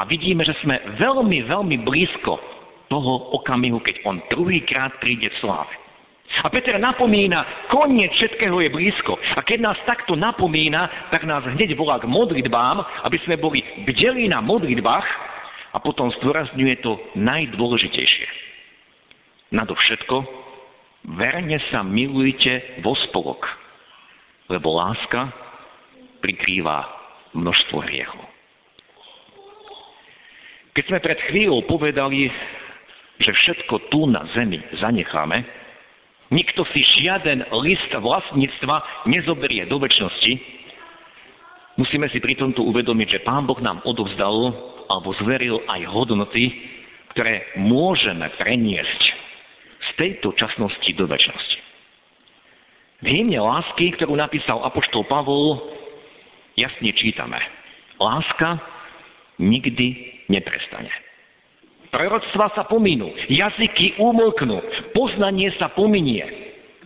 A 0.00 0.08
vidíme, 0.08 0.48
že 0.48 0.56
sme 0.64 0.80
veľmi, 0.96 1.44
veľmi 1.44 1.76
blízko 1.84 2.40
toho 2.88 3.36
okamihu, 3.36 3.84
keď 3.84 4.00
on 4.08 4.24
druhýkrát 4.32 4.96
príde 4.96 5.28
v 5.28 5.40
sláve. 5.44 5.85
A 6.44 6.52
Peter 6.52 6.76
napomína, 6.76 7.68
koniec 7.72 8.12
všetkého 8.12 8.60
je 8.60 8.68
blízko. 8.68 9.16
A 9.16 9.40
keď 9.40 9.72
nás 9.72 9.78
takto 9.88 10.12
napomína, 10.12 11.08
tak 11.08 11.24
nás 11.24 11.40
hneď 11.48 11.72
volá 11.72 11.96
k 11.96 12.10
modlitbám, 12.10 13.06
aby 13.08 13.16
sme 13.24 13.40
boli 13.40 13.64
bdeli 13.88 14.28
na 14.28 14.44
modlitbách 14.44 15.08
a 15.72 15.78
potom 15.80 16.12
zdôrazňuje 16.20 16.84
to 16.84 16.92
najdôležitejšie. 17.16 18.28
Nadovšetko, 19.56 20.16
verne 21.16 21.56
sa 21.72 21.80
milujte 21.80 22.82
vo 22.84 22.92
spolok, 23.08 23.40
lebo 24.52 24.76
láska 24.76 25.32
prikrýva 26.20 26.84
množstvo 27.32 27.76
hriechov. 27.86 28.24
Keď 30.76 30.84
sme 30.92 30.98
pred 31.00 31.16
chvíľou 31.32 31.64
povedali, 31.64 32.28
že 33.16 33.32
všetko 33.32 33.88
tu 33.88 34.04
na 34.04 34.28
zemi 34.36 34.60
zanecháme, 34.76 35.40
Nikto 36.34 36.66
si 36.74 36.82
žiaden 36.82 37.46
list 37.62 37.90
vlastníctva 37.94 39.06
nezoberie 39.06 39.62
do 39.70 39.78
väčšnosti. 39.78 40.32
Musíme 41.78 42.10
si 42.10 42.18
pri 42.18 42.34
tomto 42.34 42.66
uvedomiť, 42.66 43.08
že 43.20 43.24
Pán 43.26 43.46
Boh 43.46 43.60
nám 43.62 43.84
odovzdal 43.86 44.50
alebo 44.90 45.14
zveril 45.22 45.62
aj 45.70 45.86
hodnoty, 45.86 46.50
ktoré 47.14 47.54
môžeme 47.62 48.26
preniesť 48.42 49.00
z 49.78 49.88
tejto 49.94 50.34
časnosti 50.34 50.90
do 50.98 51.06
väčšnosti. 51.06 51.58
V 53.04 53.06
hymne 53.06 53.38
lásky, 53.38 53.92
ktorú 53.94 54.16
napísal 54.16 54.64
Apoštol 54.64 55.04
Pavol, 55.04 55.60
jasne 56.56 56.90
čítame. 56.96 57.38
Láska 58.00 58.56
nikdy 59.36 60.16
neprestane. 60.32 61.05
Proroctva 61.90 62.52
sa 62.54 62.64
pominú, 62.66 63.10
jazyky 63.30 64.00
umlknú, 64.00 64.58
poznanie 64.92 65.52
sa 65.56 65.70
pominie, 65.72 66.24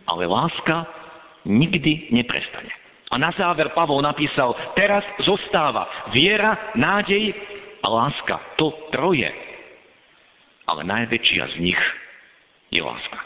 ale 0.05 0.29
láska 0.29 0.87
nikdy 1.47 2.13
neprestane. 2.13 2.71
A 3.11 3.19
na 3.19 3.35
záver 3.35 3.75
Pavol 3.75 4.07
napísal, 4.07 4.55
teraz 4.79 5.03
zostáva 5.27 6.11
viera, 6.15 6.71
nádej 6.79 7.35
a 7.83 7.87
láska. 7.91 8.39
To 8.55 8.71
troje. 8.95 9.27
Ale 10.71 10.87
najväčšia 10.87 11.45
z 11.51 11.57
nich 11.59 11.83
je 12.71 12.79
láska. 12.79 13.19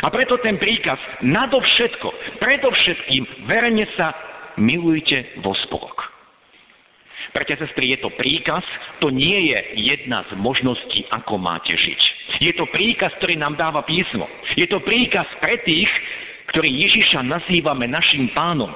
A 0.00 0.08
preto 0.08 0.40
ten 0.40 0.56
príkaz, 0.56 0.96
nadovšetko, 1.20 2.40
predovšetkým, 2.40 3.46
verne 3.46 3.84
sa 3.94 4.16
milujte 4.56 5.38
vo 5.44 5.52
spolok. 5.68 6.03
Bratia 7.34 7.58
sestry, 7.58 7.90
je 7.90 7.98
to 7.98 8.14
príkaz, 8.14 8.62
to 9.02 9.10
nie 9.10 9.50
je 9.50 9.58
jedna 9.90 10.22
z 10.30 10.38
možností, 10.38 11.02
ako 11.10 11.34
máte 11.34 11.74
žiť. 11.74 12.00
Je 12.38 12.54
to 12.54 12.62
príkaz, 12.70 13.10
ktorý 13.18 13.34
nám 13.34 13.58
dáva 13.58 13.82
písmo. 13.82 14.30
Je 14.54 14.70
to 14.70 14.78
príkaz 14.78 15.26
pre 15.42 15.58
tých, 15.66 15.90
ktorí 16.54 16.70
Ježiša 16.70 17.26
nazývame 17.26 17.90
našim 17.90 18.30
pánom. 18.30 18.70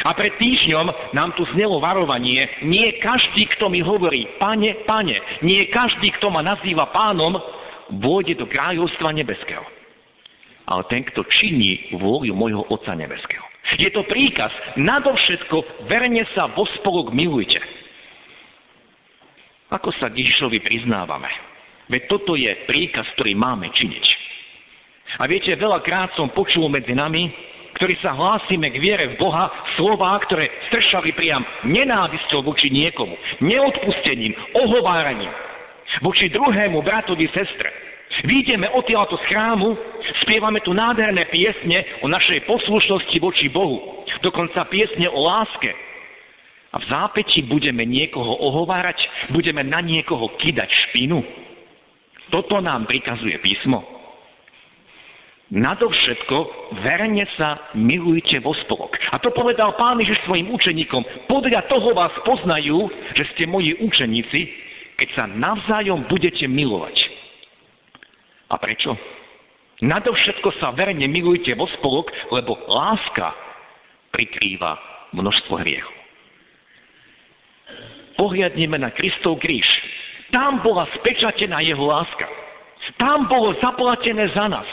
A 0.00 0.16
pred 0.16 0.32
týždňom 0.40 1.12
nám 1.12 1.36
tu 1.36 1.44
znelo 1.52 1.76
varovanie, 1.76 2.48
nie 2.64 2.88
každý, 3.04 3.44
kto 3.60 3.68
mi 3.68 3.84
hovorí, 3.84 4.24
pane, 4.40 4.80
pane, 4.88 5.20
nie 5.44 5.68
každý, 5.68 6.08
kto 6.16 6.32
ma 6.32 6.40
nazýva 6.40 6.88
pánom, 6.88 7.36
vôjde 8.00 8.40
do 8.40 8.48
kráľovstva 8.48 9.12
nebeského. 9.12 9.60
Ale 10.64 10.88
ten, 10.88 11.04
kto 11.04 11.20
činí 11.36 11.92
vôľu 12.00 12.32
môjho 12.32 12.64
Otca 12.72 12.96
nebeského. 12.96 13.44
Je 13.76 13.92
to 13.92 14.08
príkaz, 14.08 14.50
nadovšetko, 14.80 15.84
verne 15.84 16.24
sa 16.32 16.48
vo 16.56 16.64
spolok 16.80 17.12
milujte. 17.12 17.60
Ako 19.70 19.94
sa 20.02 20.10
k 20.10 20.18
Ježišovi 20.18 20.58
priznávame? 20.66 21.30
Veď 21.90 22.02
toto 22.10 22.34
je 22.34 22.50
príkaz, 22.66 23.06
ktorý 23.18 23.34
máme 23.38 23.70
činiť. 23.70 24.04
A 25.18 25.26
viete, 25.26 25.50
veľakrát 25.58 26.14
som 26.14 26.30
počul 26.30 26.70
medzi 26.70 26.94
nami, 26.94 27.30
ktorí 27.78 27.98
sa 28.02 28.14
hlásime 28.14 28.70
k 28.70 28.82
viere 28.82 29.14
v 29.14 29.18
Boha, 29.18 29.50
slová, 29.74 30.18
ktoré 30.26 30.46
stršali 30.70 31.14
priam 31.14 31.42
nenávisťou 31.66 32.46
voči 32.46 32.70
niekomu, 32.70 33.14
neodpustením, 33.42 34.34
ohováraním, 34.54 35.30
voči 36.02 36.30
druhému 36.30 36.82
bratovi, 36.82 37.26
sestre. 37.30 37.70
Výjdeme 38.20 38.68
odtiaľto 38.76 39.16
z 39.16 39.24
chrámu, 39.32 39.78
spievame 40.26 40.60
tu 40.60 40.76
nádherné 40.76 41.24
piesne 41.32 42.04
o 42.04 42.10
našej 42.10 42.44
poslušnosti 42.44 43.16
voči 43.16 43.48
Bohu, 43.48 44.04
dokonca 44.20 44.66
piesne 44.68 45.08
o 45.08 45.20
láske. 45.24 45.72
A 46.70 46.76
v 46.78 46.84
zápäti 46.86 47.42
budeme 47.50 47.82
niekoho 47.82 48.30
ohovárať, 48.30 48.98
budeme 49.34 49.66
na 49.66 49.82
niekoho 49.82 50.38
kidať 50.38 50.70
špinu. 50.90 51.18
Toto 52.30 52.62
nám 52.62 52.86
prikazuje 52.86 53.34
písmo. 53.42 53.82
Nadovšetko, 55.50 56.36
verne 56.86 57.26
sa 57.34 57.74
milujte 57.74 58.38
vo 58.38 58.54
spolok. 58.54 58.94
A 59.10 59.18
to 59.18 59.34
povedal 59.34 59.74
Pán 59.74 59.98
Ježiš 59.98 60.22
svojim 60.22 60.46
učeníkom. 60.46 61.26
Podľa 61.26 61.66
toho 61.66 61.90
vás 61.90 62.14
poznajú, 62.22 62.86
že 63.18 63.26
ste 63.34 63.50
moji 63.50 63.74
učeníci, 63.82 64.40
keď 64.94 65.08
sa 65.18 65.24
navzájom 65.26 66.06
budete 66.06 66.46
milovať. 66.46 66.94
A 68.46 68.62
prečo? 68.62 68.94
Nadovšetko 69.82 70.54
sa 70.62 70.70
verne 70.70 71.10
milujte 71.10 71.50
vo 71.58 71.66
spolok, 71.80 72.14
lebo 72.30 72.54
láska 72.70 73.34
prikrýva 74.14 74.78
množstvo 75.10 75.54
hriechov. 75.66 75.99
Pohľadneme 78.20 78.76
na 78.76 78.92
Kristov 78.92 79.40
kríž. 79.40 79.64
Tam 80.28 80.60
bola 80.60 80.84
spečatená 81.00 81.64
jeho 81.64 81.80
láska. 81.88 82.28
Tam 83.00 83.24
bolo 83.32 83.56
zaplatené 83.64 84.28
za 84.36 84.44
nás. 84.44 84.68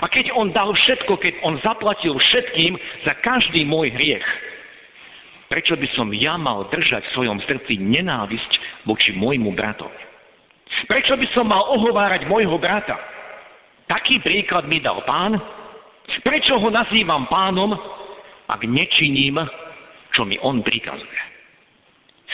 A 0.00 0.08
keď 0.08 0.32
on 0.32 0.48
dal 0.54 0.72
všetko, 0.72 1.12
keď 1.20 1.34
on 1.44 1.60
zaplatil 1.60 2.16
všetkým 2.16 2.78
za 3.04 3.12
každý 3.20 3.68
môj 3.68 3.92
hriech, 3.92 4.24
prečo 5.52 5.76
by 5.76 5.88
som 5.92 6.08
ja 6.14 6.40
mal 6.40 6.64
držať 6.72 7.04
v 7.04 7.14
svojom 7.20 7.38
srdci 7.44 7.76
nenávisť 7.76 8.52
voči 8.88 9.12
môjmu 9.12 9.52
bratovi? 9.52 10.00
Prečo 10.88 11.18
by 11.20 11.26
som 11.36 11.50
mal 11.50 11.68
ohovárať 11.76 12.24
môjho 12.24 12.56
brata? 12.56 12.96
Taký 13.90 14.22
príklad 14.24 14.70
mi 14.70 14.80
dal 14.80 15.02
pán. 15.02 15.36
Prečo 16.22 16.56
ho 16.56 16.68
nazývam 16.70 17.26
pánom, 17.26 17.74
ak 18.46 18.62
nečiním, 18.64 19.36
čo 20.14 20.22
mi 20.24 20.38
on 20.40 20.62
prikazuje? 20.62 21.39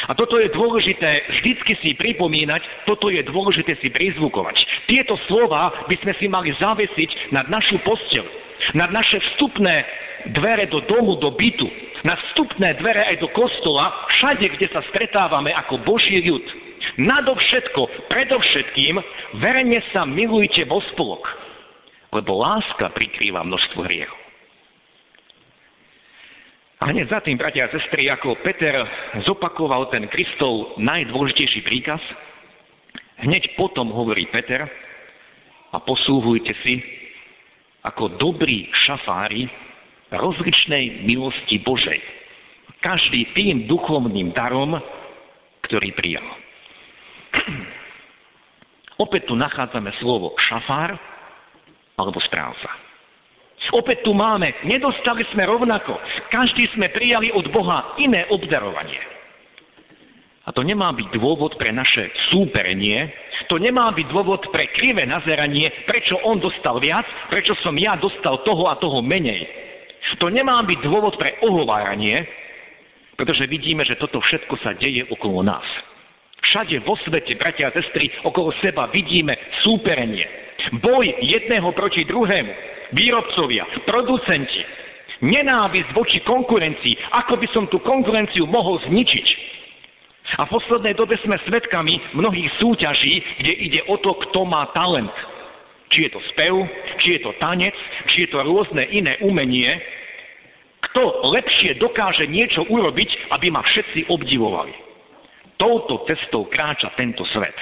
A 0.06 0.12
toto 0.12 0.36
je 0.36 0.52
dôležité 0.52 1.24
vždycky 1.40 1.72
si 1.80 1.90
pripomínať, 1.96 2.84
toto 2.84 3.08
je 3.08 3.24
dôležité 3.24 3.80
si 3.80 3.88
prizvukovať. 3.88 4.56
Tieto 4.86 5.16
slova 5.26 5.88
by 5.88 5.96
sme 6.04 6.12
si 6.20 6.28
mali 6.28 6.52
zavesiť 6.60 7.32
nad 7.32 7.48
našu 7.48 7.80
posteľ, 7.80 8.24
nad 8.76 8.92
naše 8.92 9.16
vstupné 9.32 9.74
dvere 10.36 10.68
do 10.68 10.84
domu, 10.84 11.16
do 11.16 11.32
bytu, 11.32 11.66
na 12.04 12.14
vstupné 12.14 12.76
dvere 12.78 13.02
aj 13.14 13.16
do 13.24 13.28
kostola, 13.32 13.88
všade, 14.16 14.46
kde 14.58 14.68
sa 14.70 14.84
stretávame 14.92 15.50
ako 15.54 15.82
Boží 15.82 16.20
ľud. 16.22 16.44
Nadovšetko, 16.96 18.08
predovšetkým, 18.08 18.94
verejne 19.42 19.80
sa 19.92 20.08
milujte 20.08 20.64
vo 20.64 20.80
spolok, 20.92 21.24
lebo 22.12 22.40
láska 22.40 22.92
prikrýva 22.94 23.44
množstvo 23.44 23.80
hriechov. 23.84 24.25
A 26.76 26.92
hneď 26.92 27.08
za 27.08 27.24
tým, 27.24 27.40
bratia 27.40 27.66
a 27.66 27.72
sestry, 27.72 28.12
ako 28.12 28.36
Peter 28.44 28.76
zopakoval 29.24 29.88
ten 29.88 30.04
Kristov 30.12 30.76
najdôležitejší 30.76 31.64
príkaz, 31.64 32.00
hneď 33.24 33.56
potom 33.56 33.88
hovorí 33.88 34.28
Peter, 34.28 34.68
a 35.72 35.76
posúhujte 35.82 36.56
si, 36.64 36.80
ako 37.84 38.16
dobrí 38.16 38.64
šafári 38.88 39.44
rozličnej 40.08 41.04
milosti 41.04 41.60
Božej. 41.60 42.00
Každý 42.80 43.34
tým 43.34 43.66
duchovným 43.68 44.32
darom, 44.32 44.78
ktorý 45.66 45.92
prijal. 45.92 46.26
Opäť 48.96 49.28
tu 49.28 49.34
nachádzame 49.36 49.92
slovo 50.00 50.32
šafár 50.48 50.96
alebo 52.00 52.18
správca. 52.24 52.85
Opäť 53.74 54.06
tu 54.06 54.14
máme, 54.14 54.54
nedostali 54.62 55.26
sme 55.34 55.42
rovnako. 55.42 55.98
Každý 56.30 56.70
sme 56.78 56.92
prijali 56.94 57.34
od 57.34 57.50
Boha 57.50 57.98
iné 57.98 58.26
obdarovanie. 58.30 59.00
A 60.46 60.54
to 60.54 60.62
nemá 60.62 60.94
byť 60.94 61.10
dôvod 61.10 61.58
pre 61.58 61.74
naše 61.74 62.06
súperenie, 62.30 63.10
to 63.50 63.58
nemá 63.58 63.90
byť 63.90 64.06
dôvod 64.06 64.46
pre 64.54 64.70
krivé 64.70 65.02
nazeranie, 65.02 65.66
prečo 65.82 66.14
on 66.22 66.38
dostal 66.38 66.78
viac, 66.78 67.02
prečo 67.26 67.58
som 67.66 67.74
ja 67.74 67.98
dostal 67.98 68.46
toho 68.46 68.70
a 68.70 68.78
toho 68.78 69.02
menej. 69.02 69.42
To 70.22 70.30
nemá 70.30 70.62
byť 70.62 70.78
dôvod 70.86 71.18
pre 71.18 71.42
ohováranie, 71.42 72.22
pretože 73.18 73.50
vidíme, 73.50 73.82
že 73.82 73.98
toto 73.98 74.22
všetko 74.22 74.54
sa 74.62 74.78
deje 74.78 75.02
okolo 75.10 75.42
nás. 75.42 75.66
Všade 76.46 76.78
vo 76.86 76.94
svete, 77.02 77.34
bratia 77.34 77.74
a 77.74 77.74
sestry, 77.74 78.06
okolo 78.22 78.54
seba 78.62 78.86
vidíme 78.94 79.34
súperenie. 79.66 80.22
Boj 80.78 81.10
jedného 81.26 81.74
proti 81.74 82.06
druhému 82.06 82.75
výrobcovia, 82.92 83.66
producenti, 83.88 84.62
nenávisť 85.24 85.90
voči 85.96 86.20
konkurencii, 86.22 86.94
ako 87.24 87.34
by 87.40 87.46
som 87.50 87.64
tú 87.72 87.80
konkurenciu 87.80 88.44
mohol 88.44 88.78
zničiť. 88.84 89.26
A 90.36 90.44
v 90.44 90.52
poslednej 90.58 90.98
dobe 90.98 91.14
sme 91.22 91.38
svedkami 91.46 92.18
mnohých 92.18 92.50
súťaží, 92.58 93.22
kde 93.40 93.52
ide 93.62 93.80
o 93.86 93.96
to, 94.02 94.18
kto 94.26 94.42
má 94.42 94.66
talent. 94.74 95.14
Či 95.94 96.10
je 96.10 96.10
to 96.10 96.20
spev, 96.34 96.54
či 96.98 97.16
je 97.16 97.20
to 97.22 97.30
tanec, 97.38 97.74
či 98.10 98.26
je 98.26 98.28
to 98.34 98.42
rôzne 98.42 98.82
iné 98.90 99.22
umenie. 99.22 99.70
Kto 100.90 101.30
lepšie 101.30 101.78
dokáže 101.78 102.26
niečo 102.26 102.66
urobiť, 102.66 103.30
aby 103.38 103.54
ma 103.54 103.62
všetci 103.62 104.10
obdivovali. 104.10 104.74
Touto 105.56 106.04
cestou 106.10 106.50
kráča 106.50 106.90
tento 106.98 107.22
svet. 107.30 107.54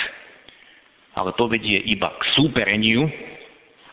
Ale 1.15 1.37
to 1.37 1.47
vedie 1.47 1.79
iba 1.85 2.11
k 2.17 2.23
súpereniu, 2.35 3.07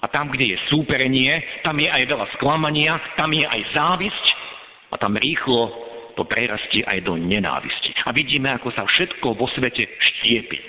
a 0.01 0.05
tam, 0.09 0.33
kde 0.33 0.57
je 0.57 0.57
súperenie, 0.73 1.61
tam 1.61 1.77
je 1.77 1.85
aj 1.85 2.03
veľa 2.09 2.27
sklamania, 2.37 2.97
tam 3.13 3.29
je 3.29 3.45
aj 3.45 3.61
závisť 3.77 4.25
a 4.91 4.95
tam 4.97 5.13
rýchlo 5.13 5.69
to 6.17 6.25
prerastie 6.25 6.83
aj 6.83 7.05
do 7.05 7.15
nenávisti. 7.15 7.93
A 8.03 8.11
vidíme, 8.11 8.51
ako 8.51 8.73
sa 8.73 8.83
všetko 8.83 9.37
vo 9.37 9.47
svete 9.53 9.85
štiepi. 9.85 10.59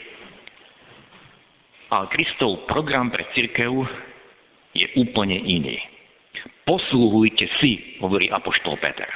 A 1.92 2.08
Kristov 2.08 2.64
program 2.68 3.12
pre 3.12 3.28
cirkev 3.36 3.72
je 4.72 4.86
úplne 4.96 5.36
iný. 5.36 5.76
Poslúhujte 6.64 7.44
si, 7.60 8.00
hovorí 8.00 8.32
Apoštol 8.32 8.80
Peter. 8.80 9.08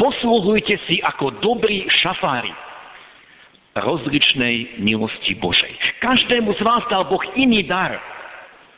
Poslúhujte 0.00 0.80
si 0.88 1.02
ako 1.04 1.42
dobrí 1.44 1.84
šafári 2.00 2.52
rozličnej 3.76 4.80
milosti 4.80 5.36
Božej. 5.36 6.00
Každému 6.00 6.56
z 6.56 6.60
vás 6.64 6.80
dal 6.88 7.04
Boh 7.12 7.20
iný 7.36 7.68
dar. 7.68 8.15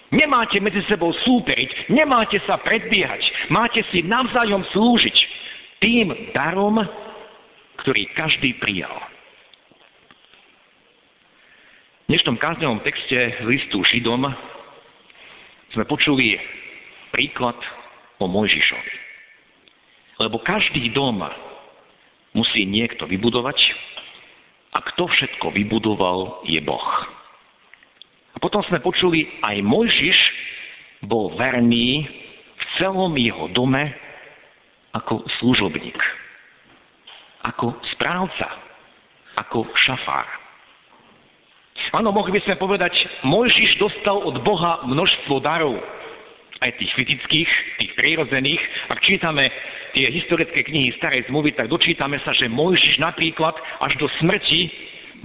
Nemáte 0.08 0.56
medzi 0.64 0.80
sebou 0.88 1.12
súperiť, 1.12 1.92
nemáte 1.92 2.40
sa 2.48 2.56
predbiehať, 2.64 3.52
máte 3.52 3.84
si 3.92 4.00
navzájom 4.00 4.64
slúžiť 4.72 5.16
tým 5.84 6.32
darom, 6.32 6.80
ktorý 7.84 8.08
každý 8.16 8.56
prijal. 8.56 8.96
V 12.08 12.16
dnešnom 12.16 12.40
kázňovom 12.40 12.80
texte 12.80 13.44
listu 13.44 13.84
Židom 13.84 14.24
sme 15.76 15.84
počuli 15.84 16.40
príklad 17.12 17.60
o 18.16 18.24
Mojžišovi. 18.24 18.94
Lebo 20.24 20.40
každý 20.40 20.88
dom 20.96 21.20
musí 22.32 22.64
niekto 22.64 23.04
vybudovať 23.04 23.60
a 24.72 24.80
kto 24.88 25.04
všetko 25.04 25.52
vybudoval, 25.52 26.48
je 26.48 26.64
Boh. 26.64 27.17
A 28.38 28.42
potom 28.46 28.62
sme 28.70 28.78
počuli, 28.78 29.26
aj 29.42 29.58
Mojžiš 29.66 30.18
bol 31.10 31.34
verný 31.34 32.06
v 32.54 32.64
celom 32.78 33.10
jeho 33.18 33.50
dome 33.50 33.90
ako 34.94 35.26
služobník, 35.42 35.98
ako 37.42 37.74
správca, 37.98 38.62
ako 39.42 39.66
šafár. 39.82 40.22
Áno, 41.98 42.14
mohli 42.14 42.38
by 42.38 42.46
sme 42.46 42.62
povedať, 42.62 42.94
Mojžiš 43.26 43.74
dostal 43.82 44.22
od 44.22 44.38
Boha 44.46 44.86
množstvo 44.86 45.42
darov, 45.42 45.74
aj 46.62 46.78
tých 46.78 46.94
fyzických, 46.94 47.50
tých 47.82 47.92
prírodzených. 47.98 48.62
Ak 48.86 49.02
čítame 49.02 49.50
tie 49.98 50.14
historické 50.14 50.62
knihy 50.62 50.94
starej 50.94 51.26
zmluvy, 51.26 51.58
tak 51.58 51.66
dočítame 51.66 52.22
sa, 52.22 52.30
že 52.38 52.46
Mojžiš 52.46 53.02
napríklad 53.02 53.58
až 53.82 53.98
do 53.98 54.06
smrti 54.22 54.70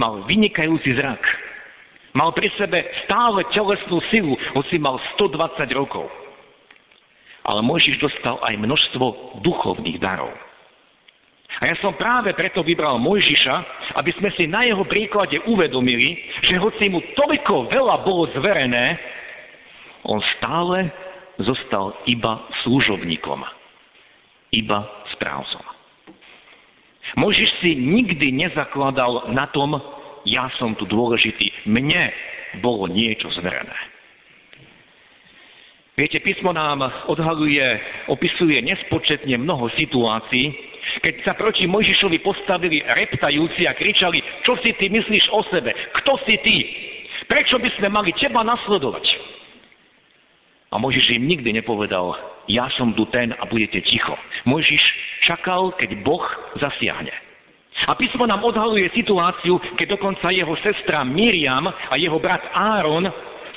mal 0.02 0.26
vynikajúci 0.26 0.98
zrak. 0.98 1.22
Mal 2.14 2.30
pri 2.38 2.46
sebe 2.62 2.78
stále 3.06 3.42
telesnú 3.58 3.98
silu, 4.14 4.38
hoci 4.54 4.78
mal 4.78 5.02
120 5.18 5.66
rokov. 5.74 6.06
Ale 7.44 7.66
Mojžiš 7.66 8.00
dostal 8.00 8.38
aj 8.46 8.54
množstvo 8.56 9.06
duchovných 9.42 9.98
darov. 9.98 10.32
A 11.62 11.70
ja 11.70 11.76
som 11.82 11.94
práve 11.98 12.34
preto 12.34 12.66
vybral 12.66 12.98
Mojžiša, 13.02 13.56
aby 13.98 14.12
sme 14.18 14.30
si 14.34 14.50
na 14.50 14.66
jeho 14.66 14.86
príklade 14.86 15.38
uvedomili, 15.46 16.18
že 16.50 16.62
hoci 16.62 16.90
mu 16.90 17.02
toľko 17.14 17.70
veľa 17.70 17.96
bolo 18.06 18.30
zverené, 18.34 18.98
on 20.06 20.22
stále 20.38 20.90
zostal 21.42 21.98
iba 22.06 22.46
služobníkom, 22.66 23.42
iba 24.54 24.80
správcom. 25.18 25.66
Mojžiš 27.14 27.50
si 27.62 27.78
nikdy 27.78 28.34
nezakladal 28.34 29.30
na 29.34 29.46
tom, 29.54 29.78
ja 30.28 30.48
som 30.60 30.76
tu 30.76 30.88
dôležitý, 30.88 31.68
mne 31.68 32.12
bolo 32.62 32.88
niečo 32.88 33.32
zverené. 33.40 33.94
Viete, 35.94 36.18
písmo 36.26 36.50
nám 36.50 36.82
odhaluje, 37.06 37.62
opisuje 38.10 38.58
nespočetne 38.66 39.38
mnoho 39.38 39.70
situácií, 39.78 40.50
keď 41.06 41.16
sa 41.22 41.34
proti 41.38 41.70
Mojžišovi 41.70 42.18
postavili 42.26 42.82
reptajúci 42.82 43.70
a 43.70 43.78
kričali, 43.78 44.18
čo 44.42 44.58
si 44.66 44.74
ty 44.74 44.90
myslíš 44.90 45.30
o 45.30 45.46
sebe, 45.54 45.70
kto 46.02 46.14
si 46.26 46.36
ty, 46.42 46.56
prečo 47.30 47.62
by 47.62 47.70
sme 47.78 47.94
mali 47.94 48.10
teba 48.18 48.42
nasledovať. 48.42 49.06
A 50.74 50.82
Mojžiš 50.82 51.14
im 51.14 51.30
nikdy 51.30 51.54
nepovedal, 51.62 52.18
ja 52.50 52.66
som 52.74 52.98
tu 52.98 53.06
ten 53.14 53.30
a 53.30 53.46
budete 53.46 53.86
ticho. 53.86 54.18
Mojžiš 54.50 54.82
čakal, 55.30 55.78
keď 55.78 56.02
Boh 56.02 56.26
zasiahne. 56.58 57.14
A 57.88 57.96
písmo 58.00 58.24
nám 58.24 58.44
odhaluje 58.44 58.88
situáciu, 58.96 59.60
keď 59.76 60.00
dokonca 60.00 60.32
jeho 60.32 60.56
sestra 60.64 61.04
Miriam 61.04 61.68
a 61.68 61.94
jeho 62.00 62.16
brat 62.20 62.44
Áron 62.56 63.08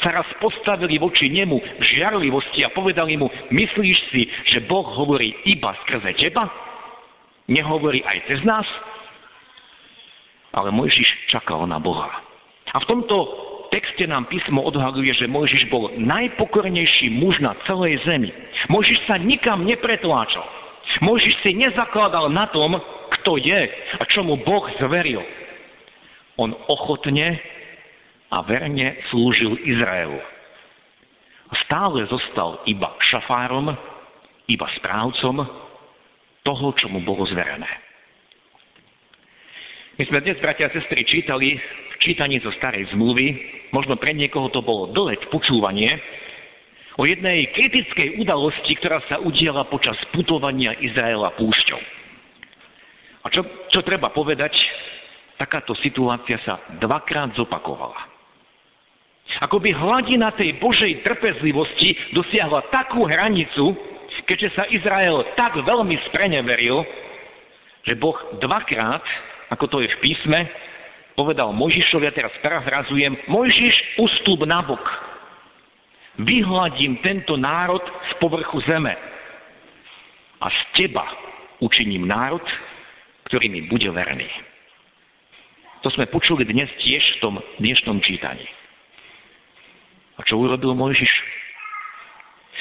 sa 0.02 0.12
raz 0.12 0.28
postavili 0.42 1.00
voči 1.00 1.30
nemu 1.30 1.56
v 1.56 1.82
žiarlivosti 1.82 2.66
a 2.66 2.74
povedali 2.74 3.16
mu, 3.16 3.30
myslíš 3.48 3.98
si, 4.12 4.22
že 4.52 4.66
Boh 4.68 4.84
hovorí 4.84 5.32
iba 5.48 5.72
skrze 5.86 6.12
teba? 6.20 6.50
Nehovorí 7.46 8.02
aj 8.02 8.18
cez 8.26 8.40
nás? 8.42 8.66
Ale 10.52 10.74
Mojžiš 10.74 11.30
čakal 11.30 11.64
na 11.68 11.78
Boha. 11.78 12.10
A 12.74 12.82
v 12.82 12.88
tomto 12.90 13.16
texte 13.70 14.04
nám 14.08 14.26
písmo 14.26 14.64
odhaluje, 14.66 15.14
že 15.14 15.30
Mojžiš 15.30 15.70
bol 15.70 15.92
najpokornejší 15.96 17.12
muž 17.14 17.38
na 17.38 17.54
celej 17.64 18.02
zemi. 18.04 18.32
Mojžiš 18.68 18.98
sa 19.06 19.16
nikam 19.20 19.62
nepretláčal. 19.64 20.44
Mojžiš 21.04 21.34
si 21.44 21.50
nezakladal 21.52 22.32
na 22.32 22.48
tom, 22.50 22.78
kto 23.26 23.42
je 23.42 23.58
a 23.98 24.06
čo 24.06 24.22
mu 24.22 24.38
Boh 24.38 24.70
zveril. 24.78 25.18
On 26.38 26.54
ochotne 26.70 27.34
a 28.30 28.38
verne 28.46 29.02
slúžil 29.10 29.58
Izraelu. 29.66 30.22
Stále 31.66 32.06
zostal 32.06 32.62
iba 32.70 32.94
šafárom, 33.10 33.74
iba 34.46 34.66
správcom 34.78 35.42
toho, 36.46 36.66
čo 36.78 36.86
mu 36.86 37.02
bolo 37.02 37.26
zverené. 37.26 37.66
My 39.98 40.06
sme 40.06 40.22
dnes, 40.22 40.38
bratia 40.38 40.70
a 40.70 40.74
sestry, 40.78 41.02
čítali 41.02 41.58
v 41.58 41.94
čítaní 42.06 42.38
zo 42.38 42.54
starej 42.54 42.86
zmluvy, 42.94 43.26
možno 43.74 43.98
pre 43.98 44.14
niekoho 44.14 44.54
to 44.54 44.62
bolo 44.62 44.94
dlhé 44.94 45.18
počúvanie, 45.34 45.98
o 46.94 47.02
jednej 47.02 47.50
kritickej 47.50 48.22
udalosti, 48.22 48.78
ktorá 48.78 49.02
sa 49.10 49.18
udiala 49.18 49.66
počas 49.66 49.98
putovania 50.14 50.78
Izraela 50.78 51.34
púšťou. 51.34 51.95
A 53.26 53.30
čo, 53.34 53.42
čo 53.74 53.82
treba 53.82 54.14
povedať, 54.14 54.54
takáto 55.34 55.74
situácia 55.82 56.38
sa 56.46 56.62
dvakrát 56.78 57.34
zopakovala. 57.34 57.98
Ako 59.42 59.58
by 59.58 59.68
hladina 59.74 60.30
tej 60.38 60.54
Božej 60.62 61.02
trpezlivosti 61.02 62.14
dosiahla 62.14 62.70
takú 62.70 63.04
hranicu, 63.04 63.74
keďže 64.30 64.48
sa 64.54 64.64
Izrael 64.70 65.26
tak 65.34 65.58
veľmi 65.58 65.98
spreneveril, 66.08 66.86
že 67.82 67.98
Boh 67.98 68.16
dvakrát, 68.38 69.02
ako 69.50 69.64
to 69.66 69.76
je 69.82 69.90
v 69.90 70.00
písme, 70.00 70.46
povedal 71.18 71.50
Mojžišovi, 71.50 72.06
a 72.06 72.14
teraz 72.14 72.32
parafrazujem, 72.40 73.26
Mojžiš, 73.26 73.98
ustup 73.98 74.46
na 74.46 74.62
bok. 74.62 74.82
Vyhladím 76.22 77.02
tento 77.02 77.36
národ 77.36 77.82
z 77.82 78.12
povrchu 78.22 78.62
zeme 78.64 78.94
a 80.40 80.46
z 80.48 80.60
teba 80.78 81.04
učiním 81.60 82.08
národ, 82.08 82.44
ktorý 83.26 83.50
mi 83.50 83.66
bude 83.66 83.90
verný. 83.90 84.30
To 85.82 85.90
sme 85.94 86.10
počuli 86.10 86.46
dnes 86.46 86.70
tiež 86.82 87.02
v 87.18 87.20
tom 87.22 87.34
dnešnom 87.62 88.02
čítaní. 88.02 88.46
A 90.16 90.24
čo 90.24 90.40
urobil 90.40 90.72
Mojžiš? 90.72 91.12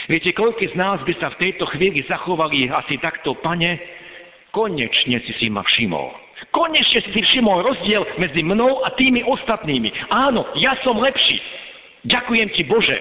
Viete, 0.06 0.30
koľko 0.38 0.62
z 0.70 0.76
nás 0.78 1.02
by 1.02 1.14
sa 1.18 1.34
v 1.34 1.40
tejto 1.50 1.66
chvíli 1.74 2.06
zachovali 2.06 2.70
asi 2.70 3.02
takto, 3.02 3.34
pane, 3.42 3.82
konečne 4.54 5.18
si 5.26 5.34
si 5.42 5.48
ma 5.50 5.66
všimol. 5.66 6.14
Konečne 6.54 7.02
si 7.02 7.10
si 7.10 7.22
všimol 7.26 7.66
rozdiel 7.66 8.06
medzi 8.22 8.46
mnou 8.46 8.86
a 8.86 8.94
tými 8.94 9.26
ostatnými. 9.26 9.90
Áno, 10.14 10.46
ja 10.62 10.78
som 10.86 11.00
lepší. 11.02 11.42
Ďakujem 12.06 12.54
ti, 12.54 12.62
Bože, 12.70 12.98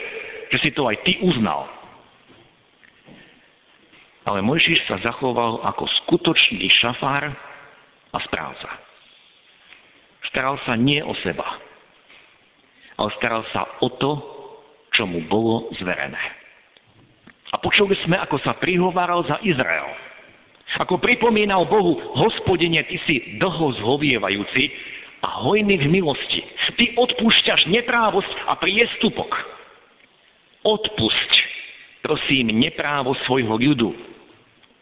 že 0.49 0.59
si 0.65 0.71
to 0.73 0.89
aj 0.89 0.97
ty 1.05 1.21
uznal. 1.21 1.69
Ale 4.25 4.41
Mojžiš 4.41 4.89
sa 4.89 4.97
zachoval 5.05 5.61
ako 5.61 5.85
skutočný 5.85 6.65
šafár 6.81 7.29
a 8.15 8.19
správca. 8.23 8.71
Staral 10.31 10.57
sa 10.63 10.79
nie 10.79 11.03
o 11.03 11.15
seba, 11.27 11.47
ale 12.99 13.11
staral 13.19 13.43
sa 13.51 13.67
o 13.83 13.91
to, 13.99 14.13
čo 14.95 15.05
mu 15.11 15.27
bolo 15.27 15.75
zverené. 15.83 16.23
A 17.51 17.59
počuli 17.59 17.95
sme, 18.07 18.19
ako 18.19 18.39
sa 18.43 18.55
prihováral 18.59 19.27
za 19.27 19.43
Izrael. 19.43 19.91
Ako 20.75 20.99
pripomínal 20.99 21.71
Bohu, 21.71 21.95
hospodine, 22.19 22.83
ty 22.91 22.99
si 23.07 23.39
dlho 23.39 23.79
zhovievajúci 23.79 24.63
a 25.23 25.47
hojný 25.47 25.79
v 25.79 25.87
milosti. 25.87 26.43
Ty 26.75 26.99
odpúšťaš 26.99 27.71
neprávosť 27.71 28.51
a 28.51 28.59
priestupok. 28.59 29.31
Odpusť, 30.67 31.31
prosím, 32.03 32.59
neprávo 32.59 33.15
svojho 33.23 33.55
ľudu 33.55 34.14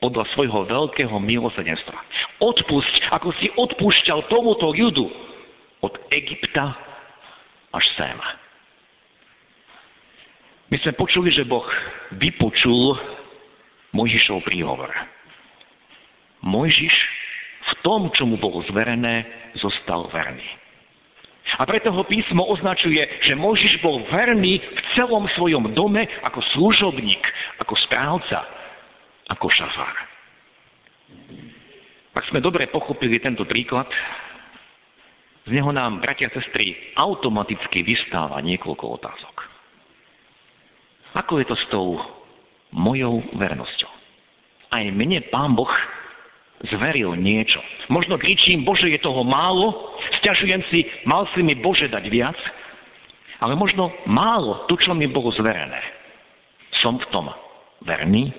podľa 0.03 0.27
svojho 0.35 0.67
veľkého 0.67 1.15
milosedenstva. 1.23 1.95
Odpusť, 2.43 2.95
ako 3.15 3.31
si 3.38 3.47
odpúšťal 3.55 4.27
tomuto 4.27 4.75
ľudu 4.75 5.07
od 5.87 5.95
Egypta 6.11 6.75
až 7.71 7.87
sem. 7.95 8.19
My 10.75 10.77
sme 10.83 10.99
počuli, 10.99 11.31
že 11.31 11.47
Boh 11.47 11.65
vypočul 12.19 12.99
Mojžišov 13.95 14.43
príhovor. 14.43 14.91
Mojžiš 16.43 16.97
v 17.62 17.73
tom, 17.87 18.11
čo 18.17 18.27
mu 18.27 18.41
bolo 18.41 18.65
zverené, 18.67 19.23
zostal 19.61 20.11
verný. 20.11 20.45
A 21.61 21.69
preto 21.69 21.93
ho 21.93 22.03
písmo 22.09 22.49
označuje, 22.49 23.05
že 23.29 23.37
Mojžiš 23.37 23.85
bol 23.85 24.01
verný 24.09 24.59
v 24.59 24.81
celom 24.97 25.29
svojom 25.37 25.77
dome 25.77 26.09
ako 26.25 26.41
služobník, 26.57 27.21
ako 27.61 27.77
správca, 27.85 28.62
ako 29.30 29.46
šafár. 29.52 29.96
Ak 32.12 32.24
sme 32.28 32.44
dobre 32.44 32.68
pochopili 32.68 33.22
tento 33.22 33.46
príklad, 33.48 33.88
z 35.42 35.50
neho 35.50 35.74
nám, 35.74 35.98
bratia 35.98 36.30
a 36.30 36.35
sestry, 36.38 36.94
automaticky 36.94 37.82
vystáva 37.82 38.38
niekoľko 38.44 38.85
otázok. 39.00 39.37
Ako 41.18 41.42
je 41.42 41.46
to 41.50 41.56
s 41.58 41.64
tou 41.68 41.98
mojou 42.72 43.20
vernosťou? 43.37 43.90
Aj 44.72 44.85
mne 44.87 45.20
Pán 45.28 45.52
Boh 45.58 45.68
zveril 46.70 47.18
niečo. 47.18 47.58
Možno 47.90 48.16
kričím, 48.16 48.62
Bože, 48.62 48.87
je 48.87 49.02
toho 49.02 49.26
málo, 49.26 49.98
stiažujem 50.22 50.62
si, 50.70 50.87
mal 51.04 51.26
si 51.35 51.42
mi 51.42 51.58
Bože 51.58 51.90
dať 51.90 52.06
viac, 52.06 52.38
ale 53.42 53.58
možno 53.58 53.90
málo 54.06 54.70
to, 54.70 54.78
čo 54.78 54.94
mi 54.94 55.11
bolo 55.11 55.35
zverené. 55.35 55.82
Som 56.80 57.02
v 57.02 57.06
tom 57.11 57.26
verný? 57.82 58.30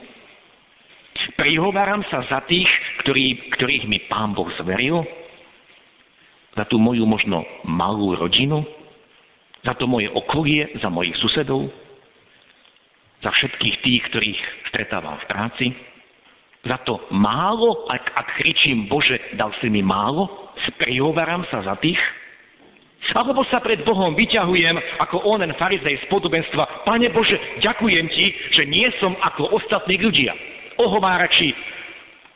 Prihováram 1.39 2.03
sa 2.11 2.25
za 2.27 2.39
tých, 2.45 2.67
ktorý, 3.05 3.53
ktorých 3.57 3.85
mi 3.87 4.03
Pán 4.11 4.35
Boh 4.35 4.49
zveril? 4.59 5.03
Za 6.53 6.69
tú 6.69 6.77
moju 6.77 7.03
možno 7.07 7.41
malú 7.65 8.13
rodinu? 8.13 8.61
Za 9.65 9.73
to 9.79 9.89
moje 9.89 10.11
okolie? 10.11 10.69
Za 10.83 10.91
mojich 10.91 11.17
susedov? 11.23 11.83
za 13.23 13.31
všetkých 13.31 13.75
tých, 13.81 14.01
ktorých 14.11 14.41
stretávam 14.69 15.15
v 15.23 15.29
práci, 15.31 15.65
za 16.67 16.79
to 16.83 16.99
málo, 17.15 17.87
ak, 17.87 18.03
ak 18.03 18.27
kričím, 18.39 18.87
Bože, 18.91 19.19
dal 19.39 19.51
si 19.63 19.71
mi 19.71 19.79
málo, 19.79 20.51
sprihovarám 20.75 21.47
sa 21.47 21.63
za 21.63 21.75
tých, 21.79 21.99
alebo 23.15 23.43
sa 23.51 23.59
pred 23.59 23.83
Bohom 23.83 24.15
vyťahujem 24.15 24.79
ako 25.03 25.27
onen 25.27 25.51
farizej 25.59 25.99
z 26.03 26.05
podobenstva, 26.07 26.87
Pane 26.87 27.11
Bože, 27.11 27.35
ďakujem 27.63 28.05
Ti, 28.11 28.25
že 28.59 28.63
nie 28.67 28.87
som 28.99 29.15
ako 29.19 29.59
ostatní 29.59 29.99
ľudia, 29.99 30.31
ohovárači, 30.77 31.53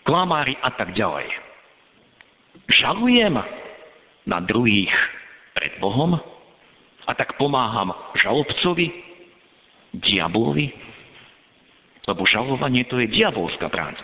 klamári 0.03 0.55
a 0.63 0.69
tak 0.75 0.95
ďalej. 0.95 1.27
Žalujem 2.67 3.35
na 4.27 4.39
druhých 4.43 4.91
pred 5.55 5.79
Bohom 5.79 6.19
a 7.07 7.11
tak 7.15 7.39
pomáham 7.39 7.95
žalobcovi, 8.19 8.91
diablovi? 9.95 10.67
Lebo 12.07 12.23
žalovanie 12.23 12.87
to 12.87 12.99
je 13.03 13.07
diabolská 13.11 13.67
práca. 13.67 14.03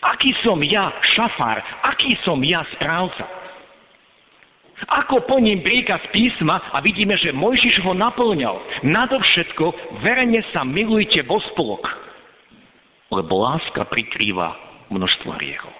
Aký 0.00 0.32
som 0.40 0.56
ja 0.64 0.88
šafár? 1.16 1.60
Aký 1.84 2.16
som 2.24 2.40
ja 2.40 2.64
správca? 2.76 3.28
Ako 4.82 5.22
plním 5.30 5.62
príkaz 5.62 6.02
písma 6.10 6.58
a 6.74 6.82
vidíme, 6.82 7.14
že 7.20 7.30
Mojžiš 7.30 7.86
ho 7.86 7.94
naplňal. 7.94 8.82
Nadovšetko, 8.82 10.00
verejne 10.02 10.42
sa 10.50 10.66
milujte 10.66 11.22
vo 11.22 11.38
spolok, 11.52 11.86
lebo 13.12 13.44
láska 13.44 13.84
prikrýva 13.92 14.56
množstvo 14.88 15.36
hriechov. 15.36 15.74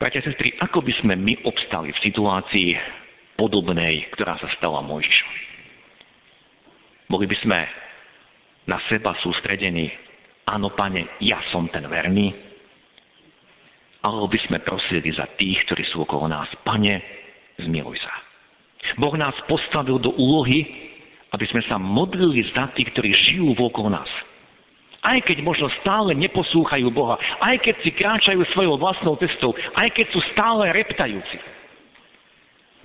Bratia 0.00 0.24
a 0.24 0.26
sestry, 0.32 0.56
ako 0.58 0.82
by 0.82 0.92
sme 1.04 1.14
my 1.14 1.46
obstali 1.46 1.92
v 1.92 2.02
situácii 2.02 2.74
podobnej, 3.38 4.08
ktorá 4.16 4.34
sa 4.40 4.50
stala 4.58 4.82
Mojžišovi? 4.82 5.40
Boli 7.06 7.28
by 7.28 7.36
sme 7.44 7.58
na 8.66 8.80
seba 8.88 9.14
sústredení, 9.20 9.92
áno, 10.48 10.74
pane, 10.74 11.20
ja 11.22 11.38
som 11.54 11.68
ten 11.70 11.84
verný, 11.86 12.32
alebo 14.02 14.26
by 14.26 14.40
sme 14.48 14.58
prosili 14.66 15.14
za 15.14 15.30
tých, 15.38 15.62
ktorí 15.70 15.86
sú 15.94 16.02
okolo 16.02 16.26
nás. 16.26 16.50
Pane, 16.66 16.98
zmiluj 17.62 18.00
sa. 18.02 18.14
Boh 18.98 19.14
nás 19.14 19.36
postavil 19.46 20.02
do 20.02 20.10
úlohy, 20.18 20.66
aby 21.30 21.46
sme 21.46 21.62
sa 21.70 21.78
modlili 21.78 22.42
za 22.50 22.74
tých, 22.74 22.90
ktorí 22.90 23.14
žijú 23.14 23.54
okolo 23.54 23.94
nás 23.94 24.10
aj 25.02 25.18
keď 25.26 25.42
možno 25.42 25.66
stále 25.82 26.14
neposlúchajú 26.14 26.86
Boha, 26.94 27.18
aj 27.42 27.58
keď 27.66 27.74
si 27.82 27.90
kráčajú 27.90 28.38
svojou 28.54 28.78
vlastnou 28.78 29.18
cestou, 29.18 29.50
aj 29.74 29.90
keď 29.98 30.06
sú 30.14 30.22
stále 30.30 30.70
reptajúci. 30.70 31.38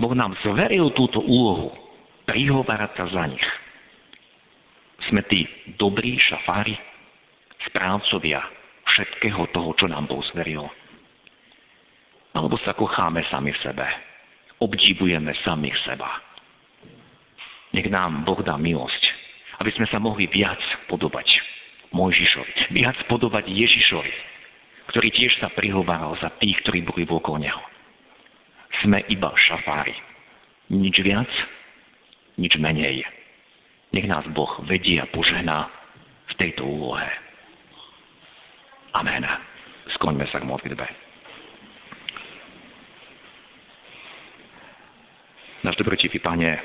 Boh 0.02 0.14
nám 0.18 0.34
zveril 0.42 0.90
túto 0.98 1.22
úlohu, 1.22 1.74
prihovárať 2.26 2.92
sa 2.98 3.06
za 3.14 3.24
nich. 3.30 3.48
Sme 5.10 5.22
tí 5.30 5.46
dobrí 5.78 6.18
šafári, 6.18 6.74
správcovia 7.70 8.42
všetkého 8.82 9.54
toho, 9.54 9.78
čo 9.78 9.86
nám 9.86 10.10
Boh 10.10 10.22
zveril. 10.34 10.66
Alebo 12.34 12.58
sa 12.66 12.74
kocháme 12.74 13.26
sami 13.30 13.54
v 13.54 13.62
sebe, 13.62 13.86
obdivujeme 14.58 15.34
samých 15.46 15.78
seba. 15.86 16.10
Nech 17.78 17.90
nám 17.94 18.26
Boh 18.26 18.42
dá 18.42 18.58
milosť, 18.58 19.04
aby 19.62 19.70
sme 19.78 19.86
sa 19.90 20.02
mohli 20.02 20.26
viac 20.30 20.62
podobať 20.90 21.57
Mojžišovi, 21.96 22.76
viac 22.76 22.98
podobať 23.08 23.48
Ježišovi, 23.48 24.14
ktorý 24.92 25.08
tiež 25.12 25.34
sa 25.40 25.52
prihováral 25.56 26.16
za 26.20 26.32
tých, 26.40 26.60
ktorí 26.64 26.84
boli 26.84 27.08
okolo 27.08 27.40
neho. 27.40 27.64
Sme 28.84 29.04
iba 29.08 29.32
šafári. 29.36 29.96
Nič 30.68 31.00
viac, 31.00 31.32
nič 32.36 32.54
menej. 32.60 33.08
Nech 33.96 34.08
nás 34.08 34.28
Boh 34.36 34.52
vedie 34.68 35.00
a 35.00 35.08
požehná 35.08 35.72
v 36.28 36.34
tejto 36.36 36.68
úlohe. 36.68 37.08
Amen. 38.94 39.24
Skloňme 39.96 40.28
sa 40.28 40.44
k 40.44 40.50
modlitbe. 40.50 40.86
Náš 45.64 45.76
dobrotivý 45.80 46.20
Pane, 46.22 46.60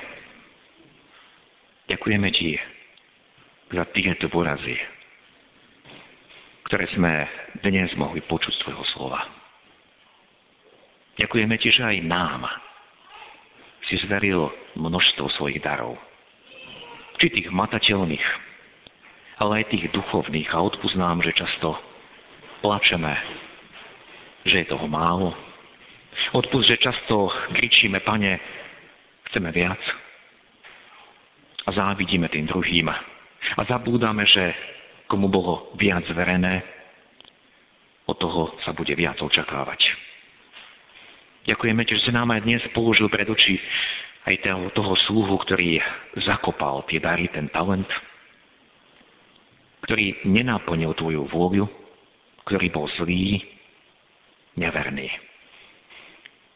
ďakujeme 1.91 2.29
Ti 2.31 2.51
za 3.73 3.85
tieto 3.97 4.29
dôrazy, 4.29 4.77
ktoré 6.73 6.89
sme 6.97 7.13
dnes 7.69 7.93
mohli 8.01 8.25
počuť 8.25 8.49
z 8.49 8.61
Tvojho 8.65 8.81
slova. 8.97 9.21
Ďakujeme 11.21 11.61
Ti, 11.61 11.69
že 11.69 11.85
aj 11.85 11.99
nám 12.09 12.49
si 13.85 14.01
zveril 14.09 14.49
množstvo 14.81 15.37
svojich 15.37 15.61
darov. 15.61 16.01
Či 17.21 17.29
tých 17.29 17.53
matateľných, 17.53 18.25
ale 19.45 19.61
aj 19.61 19.69
tých 19.69 19.85
duchovných. 19.93 20.49
A 20.49 20.65
odpúsť 20.65 20.97
nám, 20.97 21.21
že 21.21 21.37
často 21.37 21.77
plačeme, 22.65 23.21
že 24.49 24.65
je 24.65 24.73
toho 24.73 24.89
málo. 24.89 25.37
Odpúsť, 26.33 26.73
že 26.73 26.89
často 26.89 27.29
kričíme, 27.53 28.01
Pane, 28.01 28.41
chceme 29.29 29.53
viac. 29.53 29.83
A 31.69 31.77
závidíme 31.77 32.33
tým 32.33 32.49
druhým. 32.49 32.89
A 32.89 33.61
zabúdame, 33.69 34.25
že 34.25 34.73
komu 35.07 35.31
bolo 35.31 35.75
viac 35.79 36.05
zverené, 36.11 36.63
od 38.07 38.19
toho 38.19 38.59
sa 38.67 38.75
bude 38.75 38.93
viac 38.99 39.19
očakávať. 39.23 39.81
Ďakujeme 41.43 41.83
že 41.83 42.03
si 42.07 42.11
nám 42.15 42.31
aj 42.31 42.47
dnes 42.47 42.63
položil 42.71 43.11
pred 43.11 43.27
oči 43.27 43.59
aj 44.31 44.39
toho, 44.47 44.71
toho 44.71 44.95
sluhu, 45.11 45.35
ktorý 45.43 45.83
zakopal 46.23 46.87
tie 46.87 47.03
dary, 47.03 47.27
ten 47.35 47.51
talent, 47.51 47.89
ktorý 49.83 50.23
nenáplnil 50.31 50.95
tvoju 50.95 51.27
vôľu, 51.27 51.67
ktorý 52.47 52.67
bol 52.71 52.87
zlý, 53.03 53.43
neverný, 54.55 55.11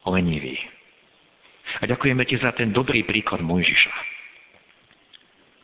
lenivý. 0.07 0.55
A 1.83 1.91
ďakujeme 1.91 2.23
ti 2.31 2.39
za 2.39 2.55
ten 2.55 2.71
dobrý 2.71 3.03
príklad 3.03 3.43
Mojžiša, 3.43 4.16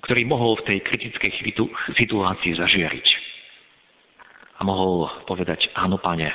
ktorý 0.03 0.27
mohol 0.27 0.59
v 0.59 0.67
tej 0.67 0.79
kritickej 0.83 1.31
situácii 1.95 2.53
zažiariť. 2.59 3.09
A 4.59 4.67
mohol 4.67 5.07
povedať, 5.27 5.71
áno, 5.79 5.99
pane, 5.99 6.31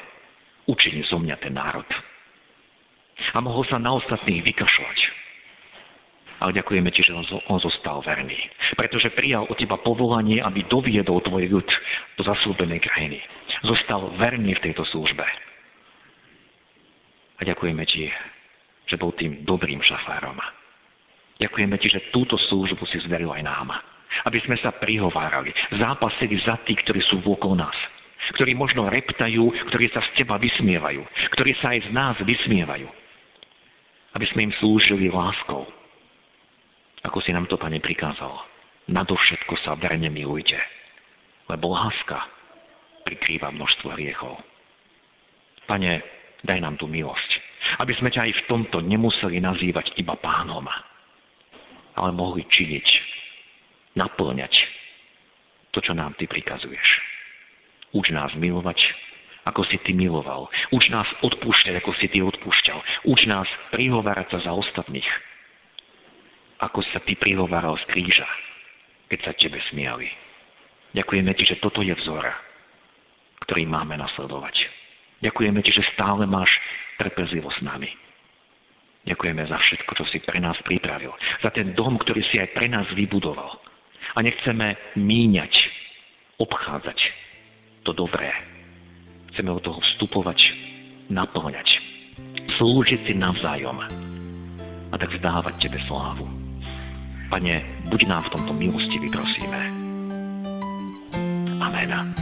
učini 0.67 1.03
zo 1.07 1.19
mňa 1.19 1.35
ten 1.39 1.55
národ. 1.55 1.87
A 3.35 3.39
mohol 3.43 3.67
sa 3.67 3.79
na 3.79 3.95
ostatných 3.95 4.43
vykašľať. 4.43 4.99
Ale 6.37 6.53
ďakujeme 6.53 6.93
ti, 6.93 7.01
že 7.01 7.17
on 7.49 7.57
zostal 7.57 8.05
verný. 8.05 8.37
Pretože 8.77 9.09
prijal 9.17 9.49
od 9.49 9.57
teba 9.57 9.81
povolanie, 9.81 10.37
aby 10.37 10.69
doviedol 10.69 11.17
tvoj 11.25 11.49
ľud 11.49 11.67
do 12.13 12.21
zaslúbenej 12.21 12.77
krajiny. 12.77 13.17
Zostal 13.65 14.13
verný 14.21 14.53
v 14.53 14.63
tejto 14.69 14.85
službe. 14.93 15.25
A 17.37 17.41
ďakujeme 17.41 17.83
ti, 17.89 18.05
že 18.85 19.01
bol 19.01 19.17
tým 19.17 19.49
dobrým 19.49 19.81
šafárom. 19.81 20.37
Ďakujeme 21.37 21.75
ti, 21.77 21.87
že 21.93 22.09
túto 22.09 22.33
službu 22.49 22.81
si 22.89 22.97
zveril 23.05 23.29
aj 23.29 23.43
nám. 23.45 23.69
Aby 24.25 24.41
sme 24.41 24.57
sa 24.57 24.73
prihovárali, 24.73 25.53
zápasili 25.77 26.41
za 26.41 26.57
tých, 26.65 26.81
ktorí 26.81 27.01
sú 27.05 27.21
vôkol 27.21 27.53
nás. 27.53 27.75
Ktorí 28.33 28.57
možno 28.57 28.89
reptajú, 28.89 29.69
ktorí 29.71 29.87
sa 29.93 30.01
z 30.11 30.23
teba 30.23 30.41
vysmievajú. 30.41 31.05
Ktorí 31.37 31.51
sa 31.61 31.77
aj 31.77 31.79
z 31.85 31.89
nás 31.93 32.15
vysmievajú. 32.25 32.89
Aby 34.17 34.25
sme 34.33 34.49
im 34.49 34.53
slúžili 34.57 35.13
láskou. 35.13 35.69
Ako 37.05 37.21
si 37.21 37.29
nám 37.31 37.45
to, 37.45 37.55
Pane, 37.55 37.77
prikázal. 37.77 38.33
Nadovšetko 38.89 39.53
sa 39.61 39.77
verne 39.77 40.09
milujte. 40.09 40.57
Lebo 41.47 41.71
láska 41.71 42.25
prikrýva 43.07 43.53
množstvo 43.55 43.95
hriechov. 43.95 44.35
Pane, 45.69 46.03
daj 46.43 46.59
nám 46.59 46.75
tú 46.75 46.91
milosť, 46.91 47.31
aby 47.79 47.95
sme 47.95 48.11
ťa 48.11 48.27
aj 48.27 48.31
v 48.35 48.45
tomto 48.51 48.83
nemuseli 48.83 49.39
nazývať 49.39 49.95
iba 49.95 50.15
pánom, 50.19 50.67
ale 51.97 52.13
mohli 52.13 52.45
činiť, 52.45 52.87
naplňať 53.97 54.53
to, 55.73 55.81
čo 55.81 55.97
nám 55.97 56.13
Ty 56.15 56.29
prikazuješ. 56.29 56.89
Uč 57.97 58.13
nás 58.13 58.29
milovať, 58.37 58.77
ako 59.49 59.65
si 59.65 59.81
Ty 59.81 59.97
miloval. 59.97 60.45
Uč 60.69 60.85
nás 60.93 61.09
odpúšťať, 61.25 61.81
ako 61.81 61.91
si 61.97 62.05
Ty 62.13 62.21
odpúšťal. 62.21 63.09
Uč 63.09 63.19
nás 63.25 63.49
prihovárať 63.73 64.37
sa 64.37 64.39
za 64.45 64.51
ostatných, 64.53 65.09
ako 66.61 66.85
sa 66.93 67.01
Ty 67.01 67.17
prihováral 67.17 67.73
z 67.81 67.85
kríža, 67.89 68.29
keď 69.09 69.19
sa 69.25 69.31
Tebe 69.33 69.57
smiali. 69.73 70.07
Ďakujeme 70.93 71.31
Ti, 71.33 71.43
že 71.57 71.61
toto 71.61 71.81
je 71.81 71.93
vzor, 71.97 72.25
ktorý 73.49 73.65
máme 73.65 73.97
nasledovať. 73.97 74.55
Ďakujeme 75.25 75.59
Ti, 75.65 75.71
že 75.73 75.89
stále 75.97 76.29
máš 76.29 76.49
trpezlivosť 77.01 77.57
s 77.57 77.65
nami 77.65 78.06
Ďakujeme 79.07 79.43
za 79.47 79.55
všetko, 79.55 79.91
čo 79.95 80.03
si 80.11 80.19
pre 80.19 80.43
nás 80.43 80.59
pripravil. 80.67 81.15
Za 81.39 81.55
ten 81.55 81.71
dom, 81.71 81.95
ktorý 81.95 82.19
si 82.27 82.43
aj 82.43 82.51
pre 82.51 82.67
nás 82.67 82.83
vybudoval. 82.91 83.55
A 84.15 84.19
nechceme 84.19 84.75
míňať, 84.99 85.53
obchádzať 86.43 86.99
to 87.87 87.95
dobré. 87.95 88.27
Chceme 89.31 89.55
od 89.55 89.63
toho 89.63 89.79
vstupovať, 89.79 90.39
naplňať. 91.07 91.69
Slúžiť 92.59 93.07
si 93.07 93.13
navzájom. 93.15 93.79
A 94.91 94.95
tak 94.99 95.15
vzdávať 95.15 95.55
Tebe 95.55 95.79
slávu. 95.87 96.27
Pane, 97.31 97.63
buď 97.87 98.01
nám 98.11 98.27
v 98.27 98.31
tomto 98.35 98.51
milosti, 98.55 98.99
vyprosíme. 98.99 99.61
Amen. 101.63 102.15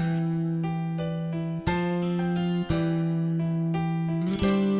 thank 4.35 4.69
you 4.69 4.74